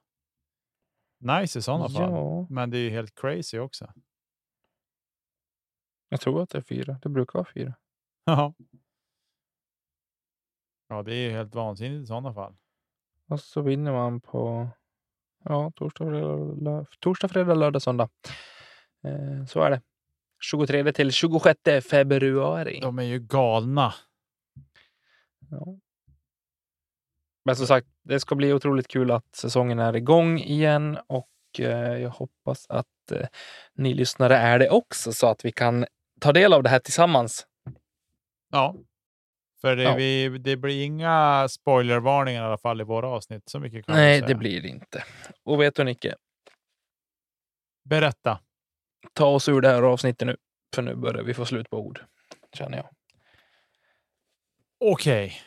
Nice 1.19 1.59
i 1.59 1.61
sådana 1.61 1.85
ja. 1.89 1.99
fall. 1.99 2.47
Men 2.49 2.69
det 2.69 2.77
är 2.77 2.81
ju 2.81 2.89
helt 2.89 3.15
crazy 3.15 3.59
också. 3.59 3.93
Jag 6.09 6.21
tror 6.21 6.43
att 6.43 6.49
det 6.49 6.57
är 6.57 6.61
fyra. 6.61 6.99
Det 7.01 7.09
brukar 7.09 7.39
vara 7.39 7.49
fyra. 7.53 7.73
Ja. 8.25 8.53
Ja, 10.87 11.03
det 11.03 11.15
är 11.15 11.31
helt 11.31 11.55
vansinnigt 11.55 12.03
i 12.03 12.07
sådana 12.07 12.33
fall. 12.33 12.55
Och 13.27 13.39
så 13.39 13.61
vinner 13.61 13.91
man 13.91 14.21
på 14.21 14.69
ja, 15.43 15.71
torsdag, 15.75 16.05
fredag, 16.05 16.85
torsdag, 16.99 17.27
fredag, 17.27 17.53
lördag, 17.53 17.81
söndag. 17.81 18.09
Eh, 19.03 19.45
så 19.45 19.61
är 19.61 19.69
det. 19.69 19.81
23 20.51 20.93
till 20.93 21.11
26 21.11 21.59
februari. 21.89 22.79
De 22.81 22.99
är 22.99 23.03
ju 23.03 23.19
galna. 23.19 23.93
Ja. 25.51 25.65
Men 27.45 27.55
som 27.55 27.67
sagt, 27.67 27.87
det 28.03 28.19
ska 28.19 28.35
bli 28.35 28.53
otroligt 28.53 28.87
kul 28.87 29.11
att 29.11 29.35
säsongen 29.35 29.79
är 29.79 29.95
igång 29.95 30.39
igen 30.39 30.97
och 31.07 31.29
eh, 31.59 31.97
jag 31.97 32.09
hoppas 32.09 32.65
att 32.69 33.11
eh, 33.11 33.27
ni 33.75 33.93
lyssnare 33.93 34.37
är 34.37 34.59
det 34.59 34.69
också 34.69 35.13
så 35.13 35.27
att 35.27 35.45
vi 35.45 35.51
kan 35.51 35.85
ta 36.21 36.33
del 36.33 36.53
av 36.53 36.63
det 36.63 36.69
här 36.69 36.79
tillsammans. 36.79 37.47
Ja, 38.51 38.75
för 39.61 39.75
det, 39.75 39.83
Ja. 39.83 39.95
Vi, 39.95 40.29
det 40.37 40.57
blir 40.57 40.83
inga 40.85 41.47
spoilervarningar 41.49 42.43
i 42.43 42.45
alla 42.45 42.57
fall 42.57 42.81
i 42.81 42.83
våra 42.83 43.07
avsnitt. 43.09 43.49
Så 43.49 43.59
mycket 43.59 43.85
kan 43.85 43.95
Nej, 43.95 44.17
säga. 44.19 44.27
det 44.27 44.35
blir 44.35 44.61
det 44.61 44.67
inte. 44.67 45.03
Och 45.43 45.61
vet 45.61 45.75
du 45.75 45.83
Nicke, 45.83 46.15
Berätta. 47.83 48.39
ta 49.13 49.25
oss 49.25 49.49
ur 49.49 49.61
det 49.61 49.69
här 49.69 49.81
avsnittet 49.83 50.27
nu. 50.27 50.37
För 50.75 50.81
nu 50.81 50.95
börjar 50.95 51.23
vi 51.23 51.33
få 51.33 51.45
slut 51.45 51.69
på 51.69 51.77
ord, 51.77 51.99
känner 52.53 52.77
jag. 52.77 52.89
Okej, 54.79 55.41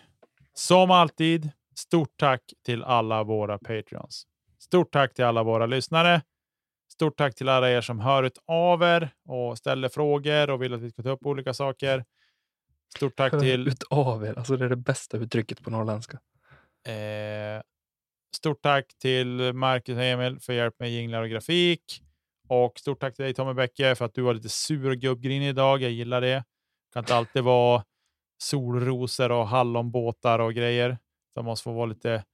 som 0.54 0.90
alltid, 0.90 1.50
stort 1.74 2.12
tack 2.16 2.42
till 2.64 2.84
alla 2.84 3.24
våra 3.24 3.58
Patreons. 3.58 4.26
Stort 4.58 4.92
tack 4.92 5.14
till 5.14 5.24
alla 5.24 5.42
våra 5.42 5.66
lyssnare. 5.66 6.22
Stort 6.92 7.16
tack 7.16 7.34
till 7.34 7.48
alla 7.48 7.70
er 7.70 7.80
som 7.80 8.00
hör 8.00 8.22
ut 8.22 8.38
av 8.46 8.82
er 8.82 9.10
och 9.28 9.58
ställer 9.58 9.88
frågor 9.88 10.50
och 10.50 10.62
vill 10.62 10.74
att 10.74 10.80
vi 10.80 10.90
ska 10.90 11.02
ta 11.02 11.10
upp 11.10 11.26
olika 11.26 11.54
saker. 11.54 12.04
Stort 12.96 13.16
tack 13.16 13.40
till 13.40 13.68
Utav 13.68 14.24
er, 14.24 14.38
alltså 14.38 14.56
det 14.56 14.64
är 14.64 14.68
det 14.68 14.76
bästa 14.76 15.16
uttrycket 15.16 15.62
på 15.62 15.70
norrländska. 15.70 16.18
Eh, 16.86 17.62
stort 18.36 18.62
tack 18.62 18.84
till 18.98 19.52
Marcus 19.52 19.96
och 19.96 20.04
Emil 20.04 20.40
för 20.40 20.52
hjälp 20.52 20.74
med 20.78 20.90
jinglar 20.90 21.22
och 21.22 21.28
grafik. 21.28 22.02
Och 22.48 22.78
stort 22.78 23.00
tack 23.00 23.16
till 23.16 23.24
dig 23.24 23.34
Tommy 23.34 23.54
Bäcke 23.54 23.94
för 23.94 24.04
att 24.04 24.14
du 24.14 24.22
var 24.22 24.34
lite 24.34 24.48
sur 24.48 24.90
och 24.90 24.96
gubbgrinig 24.96 25.48
idag. 25.48 25.82
Jag 25.82 25.90
gillar 25.90 26.20
det. 26.20 26.44
kan 26.92 27.02
inte 27.02 27.14
alltid 27.14 27.44
vara 27.44 27.84
solrosor 28.42 29.32
och 29.32 29.48
hallonbåtar 29.48 30.38
och 30.38 30.54
grejer. 30.54 30.98
Det 31.34 31.42
måste 31.42 31.64
få 31.64 31.72
vara 31.72 31.86
lite 31.86 32.24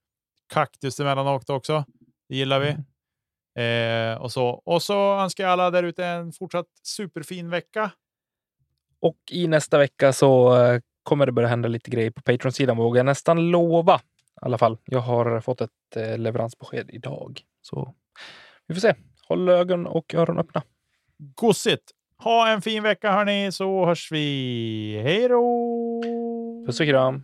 kaktus 0.53 0.99
emellanåt 0.99 1.49
också. 1.49 1.85
Det 2.29 2.35
gillar 2.35 2.59
vi. 2.59 2.69
Eh, 3.63 4.21
och, 4.21 4.31
så. 4.31 4.47
och 4.47 4.83
så 4.83 5.19
önskar 5.19 5.43
jag 5.43 5.51
alla 5.51 5.71
där 5.71 5.83
ute 5.83 6.05
en 6.05 6.33
fortsatt 6.33 6.67
superfin 6.83 7.49
vecka. 7.49 7.91
Och 8.99 9.17
i 9.31 9.47
nästa 9.47 9.77
vecka 9.77 10.13
så 10.13 10.57
eh, 10.63 10.81
kommer 11.03 11.25
det 11.25 11.31
börja 11.31 11.47
hända 11.47 11.67
lite 11.67 11.91
grejer 11.91 12.11
på 12.11 12.21
Patreon-sidan 12.21 12.77
vågar 12.77 12.99
jag 12.99 13.05
nästan 13.05 13.51
lova. 13.51 13.95
I 13.95 13.99
alla 14.41 14.57
fall, 14.57 14.77
jag 14.85 14.99
har 14.99 15.41
fått 15.41 15.61
ett 15.61 15.95
eh, 15.95 16.17
leveransbesked 16.17 16.89
idag. 16.89 17.41
Så 17.61 17.95
vi 18.67 18.75
får 18.75 18.81
se. 18.81 18.93
Håll 19.27 19.49
ögon 19.49 19.87
och 19.87 20.13
öron 20.13 20.39
öppna. 20.39 20.63
Gossigt! 21.17 21.91
Ha 22.19 22.47
en 22.47 22.61
fin 22.61 22.83
vecka 22.83 23.11
hörni, 23.11 23.51
så 23.51 23.85
hörs 23.85 24.11
vi. 24.11 25.01
Hej 25.03 25.27
då! 25.27 26.01
Puss 26.65 26.79
och 26.79 26.85
kram! 26.85 27.23